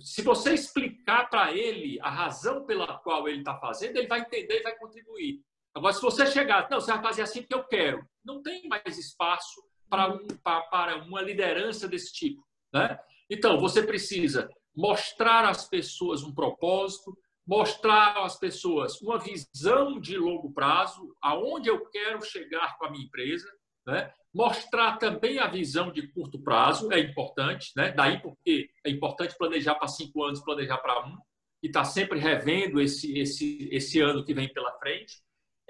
Se 0.00 0.22
você 0.22 0.54
explicar 0.54 1.28
para 1.28 1.52
ele 1.52 1.98
a 2.00 2.08
razão 2.08 2.64
pela 2.64 2.98
qual 3.00 3.28
ele 3.28 3.40
está 3.40 3.58
fazendo, 3.58 3.98
ele 3.98 4.06
vai 4.06 4.20
entender 4.20 4.60
e 4.60 4.62
vai 4.62 4.74
contribuir. 4.78 5.42
Agora, 5.74 5.92
se 5.92 6.00
você 6.00 6.26
chegar, 6.26 6.68
não, 6.70 6.80
você 6.80 6.92
vai 6.92 7.02
fazer 7.02 7.22
assim 7.22 7.42
porque 7.42 7.54
eu 7.54 7.64
quero, 7.64 8.08
não 8.24 8.42
tem 8.42 8.66
mais 8.66 8.96
espaço 8.96 9.60
para, 9.90 10.08
um, 10.08 10.26
para 10.70 10.96
uma 11.04 11.20
liderança 11.20 11.88
desse 11.88 12.12
tipo. 12.12 12.46
Né? 12.72 12.98
Então, 13.28 13.58
você 13.58 13.82
precisa 13.82 14.48
mostrar 14.74 15.48
às 15.48 15.68
pessoas 15.68 16.22
um 16.22 16.32
propósito, 16.32 17.16
mostrar 17.46 18.24
às 18.24 18.38
pessoas 18.38 19.00
uma 19.02 19.18
visão 19.18 20.00
de 20.00 20.16
longo 20.16 20.52
prazo, 20.52 21.14
aonde 21.20 21.68
eu 21.68 21.84
quero 21.90 22.22
chegar 22.22 22.78
com 22.78 22.86
a 22.86 22.90
minha 22.90 23.04
empresa, 23.04 23.48
né? 23.86 24.12
mostrar 24.32 24.96
também 24.98 25.38
a 25.40 25.48
visão 25.48 25.90
de 25.90 26.06
curto 26.12 26.40
prazo, 26.40 26.92
é 26.92 27.00
importante, 27.00 27.72
né? 27.76 27.90
daí 27.90 28.20
porque 28.22 28.70
é 28.86 28.90
importante 28.90 29.36
planejar 29.36 29.74
para 29.74 29.88
cinco 29.88 30.22
anos, 30.22 30.40
planejar 30.40 30.78
para 30.78 31.04
um, 31.06 31.18
e 31.62 31.66
estar 31.66 31.80
tá 31.80 31.84
sempre 31.84 32.18
revendo 32.18 32.80
esse, 32.80 33.18
esse, 33.18 33.68
esse 33.70 34.00
ano 34.00 34.24
que 34.24 34.32
vem 34.32 34.50
pela 34.52 34.72
frente. 34.78 35.20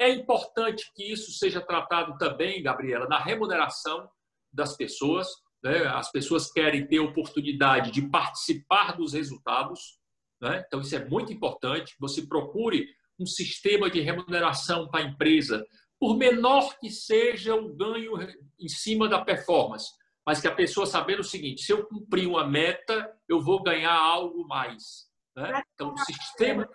É 0.01 0.09
importante 0.09 0.91
que 0.97 1.13
isso 1.13 1.31
seja 1.33 1.61
tratado 1.61 2.17
também, 2.17 2.63
Gabriela, 2.63 3.07
na 3.07 3.19
remuneração 3.19 4.09
das 4.51 4.75
pessoas. 4.75 5.29
Né? 5.63 5.87
As 5.89 6.11
pessoas 6.11 6.51
querem 6.51 6.87
ter 6.87 7.01
oportunidade 7.01 7.91
de 7.91 8.09
participar 8.09 8.97
dos 8.97 9.13
resultados, 9.13 10.01
né? 10.41 10.65
Então, 10.67 10.81
isso 10.81 10.97
é 10.97 11.05
muito 11.05 11.33
importante. 11.35 11.95
Você 12.01 12.27
procure 12.27 12.89
um 13.19 13.27
sistema 13.27 13.91
de 13.91 14.01
remuneração 14.01 14.89
para 14.89 15.01
a 15.01 15.07
empresa, 15.07 15.67
por 15.99 16.17
menor 16.17 16.79
que 16.79 16.91
seja 16.91 17.55
o 17.55 17.69
ganho 17.75 18.15
em 18.59 18.69
cima 18.69 19.07
da 19.07 19.23
performance, 19.23 19.91
mas 20.27 20.41
que 20.41 20.49
a 20.49 20.55
pessoa 20.55 20.87
sabendo 20.87 21.21
o 21.21 21.25
seguinte: 21.25 21.63
se 21.63 21.73
eu 21.73 21.87
cumprir 21.87 22.27
uma 22.27 22.47
meta, 22.47 23.15
eu 23.29 23.43
vou 23.43 23.63
ganhar 23.63 23.95
algo 23.95 24.49
mais. 24.49 25.11
Né? 25.37 25.63
Então, 25.75 25.93
o 25.93 25.99
sistema. 25.99 26.67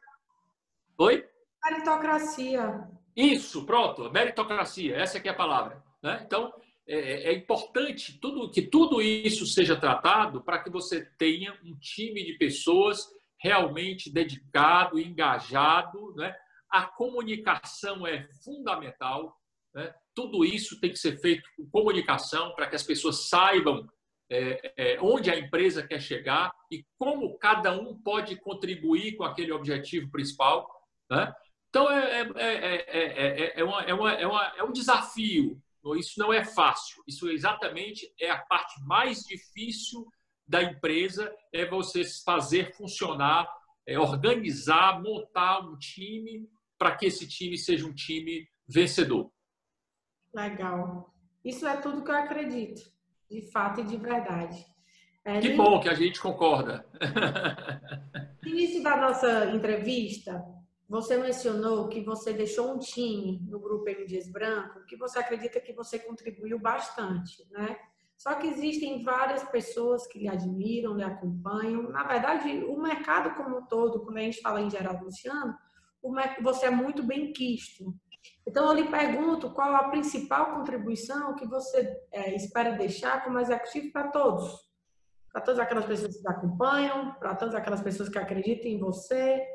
Oi? 0.99 1.27
Meritocracia. 1.63 2.87
Isso, 3.15 3.65
pronto, 3.65 4.11
meritocracia, 4.11 4.97
essa 4.97 5.17
é 5.17 5.29
a 5.29 5.33
palavra. 5.33 5.81
Né? 6.03 6.21
Então, 6.25 6.53
é, 6.87 7.31
é, 7.31 7.33
importante 7.33 8.19
tudo, 8.19 8.51
que 8.51 8.61
tudo 8.61 9.01
isso 9.01 9.45
seja 9.45 9.75
tratado 9.75 10.41
para 10.41 10.59
que 10.59 10.69
você 10.69 11.05
tenha 11.17 11.57
um 11.63 11.75
time 11.79 12.23
de 12.23 12.33
pessoas 12.33 13.07
realmente 13.39 14.11
dedicado, 14.11 14.99
engajado. 14.99 16.13
Né? 16.15 16.35
A 16.69 16.83
comunicação 16.83 18.05
é 18.05 18.27
fundamental. 18.43 19.35
Né? 19.73 19.93
Tudo 20.13 20.45
isso 20.45 20.79
tem 20.79 20.91
que 20.91 20.99
ser 20.99 21.17
feito 21.19 21.49
com 21.55 21.69
comunicação 21.69 22.53
para 22.53 22.67
que 22.67 22.75
as 22.75 22.83
pessoas 22.83 23.29
saibam 23.29 23.87
é, 24.29 24.73
é, 24.77 25.01
onde 25.01 25.29
a 25.29 25.37
empresa 25.37 25.85
quer 25.85 26.01
chegar 26.01 26.51
e 26.71 26.83
como 26.97 27.37
cada 27.37 27.71
um 27.71 27.95
pode 27.95 28.35
contribuir 28.37 29.15
com 29.15 29.23
aquele 29.23 29.51
objetivo 29.51 30.11
principal. 30.11 30.69
Né? 31.09 31.33
Então, 31.75 31.91
é, 31.91 32.21
é, 32.37 33.59
é, 33.59 33.63
uma, 33.65 33.81
é, 33.81 33.93
uma, 33.93 34.13
é, 34.13 34.25
uma, 34.25 34.53
é 34.59 34.63
um 34.63 34.71
desafio. 34.71 35.61
Isso 35.97 36.17
não 36.17 36.31
é 36.31 36.41
fácil. 36.41 37.03
Isso 37.05 37.29
exatamente 37.29 38.09
é 38.17 38.31
a 38.31 38.37
parte 38.37 38.81
mais 38.85 39.23
difícil 39.23 40.07
da 40.47 40.63
empresa 40.63 41.35
é 41.51 41.65
você 41.65 42.05
fazer 42.23 42.73
funcionar, 42.77 43.45
é 43.85 43.99
organizar, 43.99 45.03
montar 45.03 45.67
um 45.67 45.77
time 45.77 46.49
para 46.77 46.95
que 46.95 47.07
esse 47.07 47.27
time 47.27 47.57
seja 47.57 47.85
um 47.85 47.93
time 47.93 48.47
vencedor. 48.65 49.29
Legal. 50.33 51.13
Isso 51.43 51.67
é 51.67 51.75
tudo 51.75 52.05
que 52.05 52.09
eu 52.09 52.15
acredito, 52.15 52.89
de 53.29 53.51
fato 53.51 53.81
e 53.81 53.83
de 53.83 53.97
verdade. 53.97 54.65
É, 55.25 55.41
que 55.41 55.49
bom 55.49 55.81
que 55.81 55.89
a 55.89 55.93
gente 55.93 56.21
concorda. 56.21 56.85
No 58.41 58.51
início 58.51 58.83
da 58.83 58.95
nossa 58.95 59.45
entrevista, 59.49 60.39
você 60.87 61.17
mencionou 61.17 61.87
que 61.87 62.01
você 62.01 62.31
deixou 62.31 62.71
um 62.71 62.79
time 62.79 63.41
no 63.47 63.59
grupo 63.59 63.89
M 63.89 64.05
Dias 64.05 64.27
Branco 64.31 64.85
que 64.85 64.95
você 64.95 65.19
acredita 65.19 65.59
que 65.59 65.73
você 65.73 65.97
contribuiu 65.97 66.59
bastante, 66.59 67.47
né? 67.51 67.77
Só 68.17 68.35
que 68.35 68.47
existem 68.47 69.03
várias 69.03 69.43
pessoas 69.43 70.07
que 70.07 70.19
lhe 70.19 70.29
admiram, 70.29 70.95
lhe 70.95 71.03
acompanham. 71.03 71.89
Na 71.89 72.03
verdade, 72.03 72.63
o 72.63 72.81
mercado 72.81 73.35
como 73.35 73.57
um 73.57 73.65
todo, 73.65 74.03
quando 74.03 74.17
a 74.17 74.21
gente 74.21 74.41
fala 74.41 74.61
em 74.61 74.69
geral, 74.69 75.03
Luciano, 75.03 75.53
você 76.41 76.67
é 76.67 76.69
muito 76.69 77.03
bem 77.03 77.33
quisto. 77.33 77.93
Então, 78.47 78.67
eu 78.67 78.73
lhe 78.73 78.89
pergunto 78.89 79.51
qual 79.51 79.75
a 79.75 79.89
principal 79.89 80.55
contribuição 80.55 81.35
que 81.35 81.45
você 81.45 81.99
é, 82.11 82.35
espera 82.35 82.77
deixar 82.77 83.23
como 83.23 83.39
executivo 83.39 83.91
para 83.91 84.07
todos? 84.07 84.65
Para 85.31 85.41
todas 85.41 85.59
aquelas 85.59 85.85
pessoas 85.85 86.15
que 86.15 86.21
te 86.21 86.29
acompanham, 86.29 87.15
para 87.15 87.35
todas 87.35 87.53
aquelas 87.53 87.81
pessoas 87.81 88.07
que 88.07 88.17
acreditam 88.17 88.71
em 88.71 88.79
você. 88.79 89.45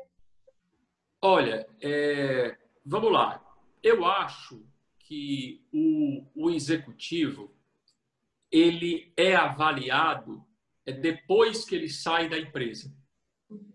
Olha, 1.21 1.67
é, 1.79 2.57
vamos 2.83 3.11
lá. 3.11 3.41
Eu 3.83 4.05
acho 4.05 4.65
que 4.99 5.63
o, 5.71 6.25
o 6.33 6.49
executivo 6.49 7.53
ele 8.51 9.13
é 9.15 9.35
avaliado 9.35 10.43
é, 10.85 10.91
depois 10.91 11.63
que 11.63 11.75
ele 11.75 11.89
sai 11.89 12.27
da 12.27 12.39
empresa. 12.39 12.91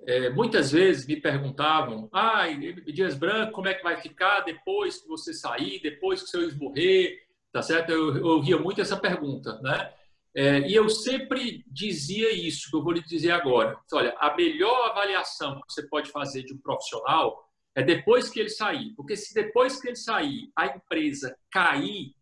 É, 0.07 0.31
muitas 0.31 0.73
vezes 0.73 1.07
me 1.07 1.17
perguntavam, 1.21 2.09
ah, 2.13 2.47
Dias 2.93 3.15
Branco, 3.15 3.53
como 3.53 3.69
é 3.69 3.75
que 3.75 3.83
vai 3.83 3.97
ficar 3.97 4.41
depois 4.41 5.01
que 5.01 5.09
você 5.09 5.33
sair, 5.33 5.81
depois 5.81 6.23
que 6.23 6.31
seu 6.31 6.57
morrer, 6.57 7.27
tá 7.53 7.63
certo? 7.63 7.91
Eu 7.93 8.25
ouvia 8.25 8.59
muito 8.59 8.81
essa 8.81 8.97
pergunta, 8.97 9.61
né? 9.61 9.93
É, 10.37 10.61
e 10.69 10.75
eu 10.75 10.89
sempre 10.91 11.65
dizia 11.67 12.31
isso, 12.33 12.71
que 12.71 12.77
eu 12.77 12.83
vou 12.83 12.93
lhe 12.93 13.03
dizer 13.03 13.31
agora. 13.31 13.79
Olha, 13.93 14.15
a 14.19 14.37
melhor 14.37 14.91
avaliação 14.91 15.61
que 15.63 15.73
você 15.73 15.89
pode 15.89 16.11
fazer 16.11 16.43
de 16.43 16.53
um 16.53 16.59
profissional 16.59 17.49
é 17.75 17.83
depois 17.83 18.29
que 18.29 18.39
ele 18.39 18.51
sair. 18.51 18.93
Porque 18.95 19.17
se 19.17 19.33
depois 19.33 19.81
que 19.81 19.89
ele 19.89 19.97
sair, 19.97 20.51
a 20.55 20.67
empresa 20.67 21.37
cair 21.51 22.15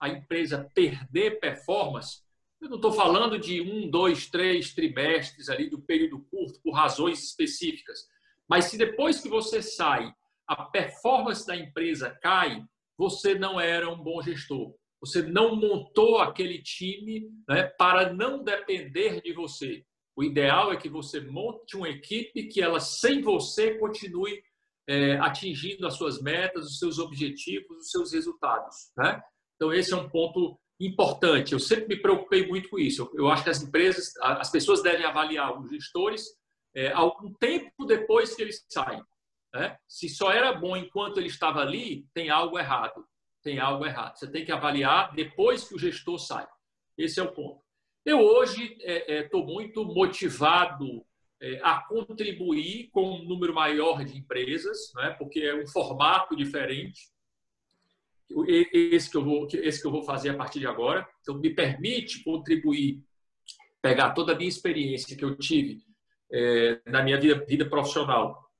a 0.00 0.08
empresa 0.08 0.70
perder 0.74 1.40
performance, 1.40 2.22
eu 2.60 2.68
não 2.68 2.76
estou 2.76 2.92
falando 2.92 3.38
de 3.38 3.60
um, 3.60 3.90
dois, 3.90 4.28
três 4.28 4.74
trimestres 4.74 5.48
ali 5.48 5.68
do 5.68 5.80
período 5.80 6.20
curto 6.30 6.60
por 6.62 6.72
razões 6.72 7.22
específicas. 7.22 8.08
Mas 8.48 8.66
se 8.66 8.78
depois 8.78 9.20
que 9.20 9.28
você 9.28 9.62
sai, 9.62 10.12
a 10.46 10.64
performance 10.64 11.46
da 11.46 11.56
empresa 11.56 12.10
cai, 12.22 12.62
você 12.96 13.34
não 13.34 13.60
era 13.60 13.90
um 13.90 14.02
bom 14.02 14.22
gestor. 14.22 14.74
Você 15.06 15.22
não 15.22 15.56
montou 15.56 16.18
aquele 16.18 16.62
time 16.62 17.30
né, 17.48 17.64
para 17.78 18.12
não 18.12 18.42
depender 18.42 19.20
de 19.22 19.32
você. 19.32 19.84
O 20.16 20.24
ideal 20.24 20.72
é 20.72 20.76
que 20.76 20.88
você 20.88 21.20
monte 21.20 21.76
uma 21.76 21.88
equipe 21.88 22.48
que 22.48 22.60
ela, 22.60 22.80
sem 22.80 23.20
você, 23.20 23.78
continue 23.78 24.42
é, 24.88 25.16
atingindo 25.18 25.86
as 25.86 25.94
suas 25.94 26.20
metas, 26.20 26.66
os 26.66 26.78
seus 26.78 26.98
objetivos, 26.98 27.78
os 27.78 27.90
seus 27.90 28.12
resultados. 28.12 28.74
Né? 28.96 29.20
Então, 29.54 29.72
esse 29.72 29.92
é 29.92 29.96
um 29.96 30.08
ponto 30.08 30.58
importante. 30.80 31.52
Eu 31.52 31.60
sempre 31.60 31.96
me 31.96 32.02
preocupei 32.02 32.46
muito 32.46 32.68
com 32.68 32.78
isso. 32.78 33.10
Eu 33.14 33.28
acho 33.28 33.44
que 33.44 33.50
as 33.50 33.62
empresas, 33.62 34.12
as 34.20 34.50
pessoas 34.50 34.82
devem 34.82 35.04
avaliar 35.04 35.58
os 35.58 35.70
gestores 35.70 36.24
é, 36.74 36.92
algum 36.92 37.32
tempo 37.34 37.84
depois 37.86 38.34
que 38.34 38.42
eles 38.42 38.64
saem. 38.68 39.02
Né? 39.54 39.76
Se 39.88 40.08
só 40.08 40.30
era 40.30 40.52
bom 40.52 40.76
enquanto 40.76 41.18
ele 41.18 41.28
estava 41.28 41.60
ali, 41.60 42.06
tem 42.12 42.28
algo 42.28 42.58
errado. 42.58 43.04
Tem 43.46 43.60
algo 43.60 43.86
errado. 43.86 44.16
Você 44.16 44.28
tem 44.28 44.44
que 44.44 44.50
avaliar 44.50 45.14
depois 45.14 45.68
que 45.68 45.76
o 45.76 45.78
gestor 45.78 46.18
sai. 46.18 46.44
Esse 46.98 47.20
é 47.20 47.22
o 47.22 47.30
ponto. 47.30 47.62
Eu 48.04 48.18
hoje 48.18 48.76
estou 48.80 49.40
é, 49.40 49.44
é, 49.44 49.46
muito 49.46 49.84
motivado 49.84 51.06
é, 51.40 51.60
a 51.62 51.80
contribuir 51.86 52.90
com 52.90 53.08
um 53.08 53.22
número 53.22 53.54
maior 53.54 54.04
de 54.04 54.18
empresas, 54.18 54.92
né? 54.96 55.10
porque 55.10 55.38
é 55.38 55.54
um 55.54 55.64
formato 55.68 56.34
diferente 56.34 57.08
esse 58.48 59.08
que 59.08 59.16
eu 59.16 59.24
vou 59.24 59.46
esse 59.52 59.80
que 59.80 59.86
eu 59.86 59.92
vou 59.92 60.02
fazer 60.02 60.30
a 60.30 60.34
partir 60.34 60.58
de 60.58 60.66
agora 60.66 61.08
então 61.20 61.38
me 61.38 61.48
permite 61.48 62.24
contribuir 62.24 63.00
pegar 63.80 64.10
toda 64.14 64.32
a 64.32 64.34
minha 64.34 64.48
experiência 64.48 65.16
que 65.16 65.24
eu 65.24 65.36
tive 65.36 65.84
é, 66.32 66.80
na 66.86 67.04
minha 67.04 67.20
vida, 67.20 67.44
vida 67.46 67.70
profissional 67.70 68.50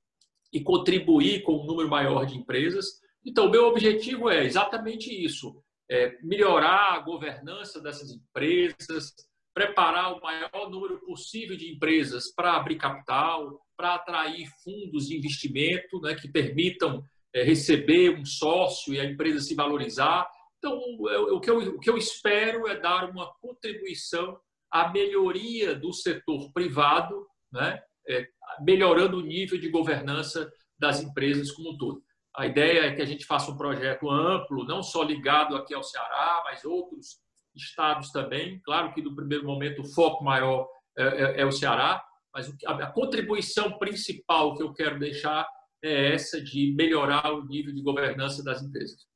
e 0.53 0.61
contribuir 0.61 1.41
com 1.43 1.57
um 1.57 1.65
número 1.65 1.89
maior 1.89 2.25
de 2.25 2.37
empresas 2.37 3.05
então 3.27 3.49
meu 3.49 3.65
objetivo 3.65 4.29
é 4.29 4.45
exatamente 4.45 5.13
isso 5.13 5.61
é 5.89 6.17
melhorar 6.21 6.95
a 6.95 6.99
governança 6.99 7.81
dessas 7.81 8.11
empresas 8.11 9.13
preparar 9.57 10.13
o 10.13 10.21
maior 10.21 10.69
número 10.69 10.99
possível 10.99 11.57
de 11.57 11.73
empresas 11.73 12.31
para 12.31 12.55
abrir 12.55 12.75
capital, 12.75 13.59
para 13.75 13.95
atrair 13.95 14.47
fundos 14.63 15.07
de 15.07 15.17
investimento 15.17 15.99
né, 15.99 16.13
que 16.13 16.27
permitam 16.27 17.03
é, 17.33 17.41
receber 17.41 18.15
um 18.19 18.23
sócio 18.23 18.93
e 18.93 18.99
a 18.99 19.03
empresa 19.03 19.39
se 19.39 19.55
valorizar. 19.55 20.29
Então, 20.59 20.77
o 20.77 21.39
que, 21.39 21.49
eu, 21.49 21.57
o 21.57 21.79
que 21.79 21.89
eu 21.89 21.97
espero 21.97 22.67
é 22.67 22.79
dar 22.79 23.09
uma 23.09 23.33
contribuição 23.41 24.39
à 24.69 24.91
melhoria 24.91 25.73
do 25.73 25.91
setor 25.91 26.51
privado, 26.53 27.25
né, 27.51 27.81
é, 28.07 28.27
melhorando 28.61 29.17
o 29.17 29.25
nível 29.25 29.59
de 29.59 29.69
governança 29.69 30.51
das 30.77 31.01
empresas 31.01 31.51
como 31.51 31.71
um 31.71 31.77
todo. 31.79 32.03
A 32.37 32.45
ideia 32.45 32.81
é 32.81 32.95
que 32.95 33.01
a 33.01 33.05
gente 33.05 33.25
faça 33.25 33.49
um 33.49 33.57
projeto 33.57 34.09
amplo, 34.11 34.63
não 34.63 34.83
só 34.83 35.01
ligado 35.01 35.55
aqui 35.55 35.73
ao 35.73 35.81
Ceará, 35.81 36.43
mas 36.45 36.63
outros 36.63 37.19
estados 37.55 38.11
também. 38.11 38.61
Claro 38.63 38.93
que 38.93 39.01
no 39.01 39.15
primeiro 39.15 39.43
momento 39.43 39.81
o 39.81 39.87
foco 39.87 40.23
maior 40.23 40.69
é, 40.95 41.03
é, 41.03 41.41
é 41.41 41.45
o 41.45 41.51
Ceará, 41.51 42.03
mas 42.31 42.53
a 42.67 42.85
contribuição 42.91 43.79
principal 43.79 44.55
que 44.55 44.61
eu 44.61 44.71
quero 44.71 44.99
deixar 44.99 45.47
é 45.83 46.13
essa 46.13 46.39
de 46.39 46.75
melhorar 46.77 47.33
o 47.33 47.43
nível 47.43 47.73
de 47.73 47.81
governança 47.81 48.43
das 48.43 48.61
empresas. 48.61 49.07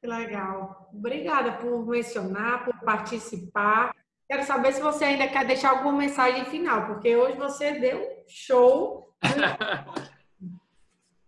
Que 0.00 0.06
legal. 0.06 0.90
Obrigada 0.94 1.52
por 1.54 1.84
mencionar, 1.84 2.64
por 2.64 2.78
participar. 2.84 3.92
Quero 4.28 4.44
saber 4.44 4.72
se 4.72 4.80
você 4.80 5.04
ainda 5.04 5.26
quer 5.26 5.44
deixar 5.44 5.70
alguma 5.70 5.98
mensagem 5.98 6.44
final, 6.44 6.86
porque 6.86 7.16
hoje 7.16 7.36
você 7.36 7.72
deu 7.80 8.06
show. 8.28 9.12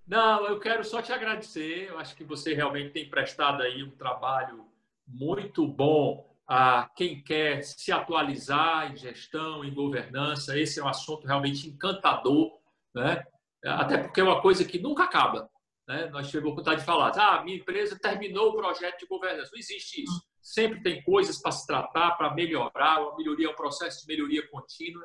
Não, 0.06 0.46
eu 0.46 0.60
quero 0.60 0.84
só 0.84 1.02
te 1.02 1.12
agradecer. 1.12 1.88
Eu 1.88 1.98
acho 1.98 2.14
que 2.14 2.24
você 2.24 2.54
realmente 2.54 2.92
tem 2.92 3.10
prestado 3.10 3.62
aí 3.62 3.82
um 3.82 3.90
trabalho 3.90 4.66
muito 5.06 5.66
bom 5.66 6.24
a 6.46 6.88
quem 6.94 7.22
quer 7.22 7.62
se 7.62 7.90
atualizar 7.90 8.92
em 8.92 8.96
gestão, 8.96 9.64
em 9.64 9.74
governança. 9.74 10.56
Esse 10.58 10.78
é 10.78 10.84
um 10.84 10.88
assunto 10.88 11.26
realmente 11.26 11.68
encantador, 11.68 12.52
né? 12.94 13.24
Até 13.64 13.98
porque 13.98 14.20
é 14.20 14.24
uma 14.24 14.40
coisa 14.40 14.64
que 14.64 14.78
nunca 14.78 15.04
acaba. 15.04 15.50
Né? 15.88 16.06
Nós 16.06 16.28
tivemos 16.28 16.50
a 16.50 16.52
oportunidade 16.52 16.80
de 16.80 16.86
falar, 16.86 17.10
ah, 17.16 17.42
minha 17.42 17.56
empresa 17.56 17.98
terminou 18.00 18.50
o 18.50 18.56
projeto 18.56 19.00
de 19.00 19.06
governança. 19.06 19.50
Não 19.52 19.58
existe 19.58 20.04
isso. 20.04 20.22
Sempre 20.40 20.82
tem 20.82 21.02
coisas 21.02 21.40
para 21.40 21.50
se 21.50 21.66
tratar, 21.66 22.12
para 22.12 22.32
melhorar. 22.32 22.98
A 22.98 23.16
melhoria 23.16 23.48
é 23.48 23.50
um 23.50 23.56
processo 23.56 24.02
de 24.02 24.06
melhoria 24.06 24.46
contínua. 24.48 25.04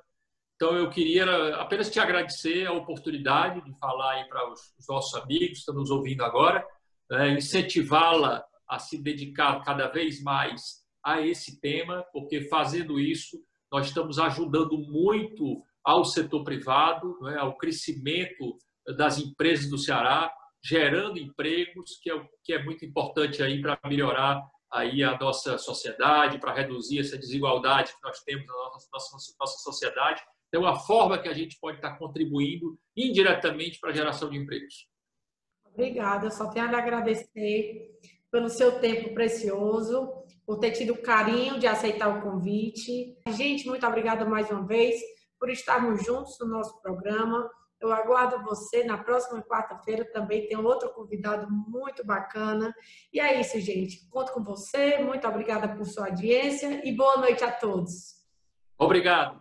Então, 0.61 0.77
eu 0.77 0.91
queria 0.91 1.25
apenas 1.55 1.89
te 1.89 1.99
agradecer 1.99 2.67
a 2.67 2.71
oportunidade 2.71 3.65
de 3.65 3.73
falar 3.79 4.11
aí 4.11 4.25
para 4.25 4.47
os, 4.47 4.61
nossos 4.87 5.19
amigos 5.19 5.47
que 5.47 5.57
estão 5.57 5.73
nos 5.73 5.89
ouvindo 5.89 6.23
agora, 6.23 6.63
né? 7.09 7.31
incentivá-la 7.31 8.45
a 8.69 8.77
se 8.77 9.01
dedicar 9.01 9.59
cada 9.63 9.87
vez 9.87 10.21
mais 10.21 10.85
a 11.03 11.19
esse 11.19 11.59
tema, 11.59 12.05
porque 12.13 12.47
fazendo 12.47 12.99
isso, 12.99 13.43
nós 13.71 13.87
estamos 13.87 14.19
ajudando 14.19 14.77
muito 14.77 15.63
ao 15.83 16.05
setor 16.05 16.43
privado, 16.43 17.17
é? 17.29 17.39
ao 17.39 17.57
crescimento 17.57 18.55
das 18.95 19.17
empresas 19.17 19.67
do 19.67 19.79
Ceará, 19.79 20.31
gerando 20.63 21.17
empregos, 21.17 21.97
que 22.03 22.11
é, 22.11 22.23
que 22.43 22.53
é 22.53 22.63
muito 22.63 22.85
importante 22.85 23.41
aí 23.41 23.59
para 23.59 23.79
melhorar 23.85 24.39
aí 24.71 25.03
a 25.03 25.17
nossa 25.17 25.57
sociedade, 25.57 26.37
para 26.37 26.53
reduzir 26.53 26.99
essa 26.99 27.17
desigualdade 27.17 27.93
que 27.95 28.03
nós 28.03 28.19
temos 28.19 28.45
na 28.45 28.53
nossa, 28.53 28.87
nossa, 28.93 29.35
nossa 29.39 29.57
sociedade. 29.57 30.21
É 30.53 30.59
uma 30.59 30.77
forma 30.79 31.17
que 31.17 31.29
a 31.29 31.33
gente 31.33 31.57
pode 31.59 31.77
estar 31.77 31.97
contribuindo 31.97 32.77
indiretamente 32.95 33.79
para 33.79 33.91
a 33.91 33.93
geração 33.93 34.29
de 34.29 34.37
empregos. 34.37 34.87
Obrigada, 35.65 36.29
só 36.29 36.49
tenho 36.49 36.67
a 36.67 36.69
lhe 36.69 36.75
agradecer 36.75 37.89
pelo 38.29 38.49
seu 38.49 38.79
tempo 38.79 39.13
precioso, 39.13 40.11
por 40.45 40.59
ter 40.59 40.71
tido 40.71 40.93
o 40.93 41.01
carinho 41.01 41.59
de 41.59 41.67
aceitar 41.67 42.09
o 42.09 42.21
convite. 42.21 43.17
Gente, 43.29 43.67
muito 43.67 43.85
obrigada 43.85 44.25
mais 44.25 44.49
uma 44.49 44.65
vez 44.65 44.99
por 45.39 45.49
estarmos 45.49 46.03
juntos 46.03 46.37
no 46.39 46.47
nosso 46.47 46.81
programa. 46.81 47.49
Eu 47.79 47.91
aguardo 47.91 48.43
você 48.43 48.83
na 48.83 48.97
próxima 48.97 49.41
quarta-feira. 49.41 50.05
Também 50.11 50.47
tem 50.47 50.57
outro 50.57 50.93
convidado 50.93 51.47
muito 51.49 52.05
bacana. 52.05 52.73
E 53.11 53.19
é 53.19 53.39
isso, 53.39 53.59
gente. 53.59 54.07
Conto 54.09 54.31
com 54.33 54.43
você. 54.43 54.99
Muito 54.99 55.27
obrigada 55.27 55.67
por 55.67 55.85
sua 55.85 56.07
audiência 56.07 56.87
e 56.87 56.95
boa 56.95 57.17
noite 57.17 57.43
a 57.43 57.51
todos. 57.51 58.21
Obrigado. 58.77 59.40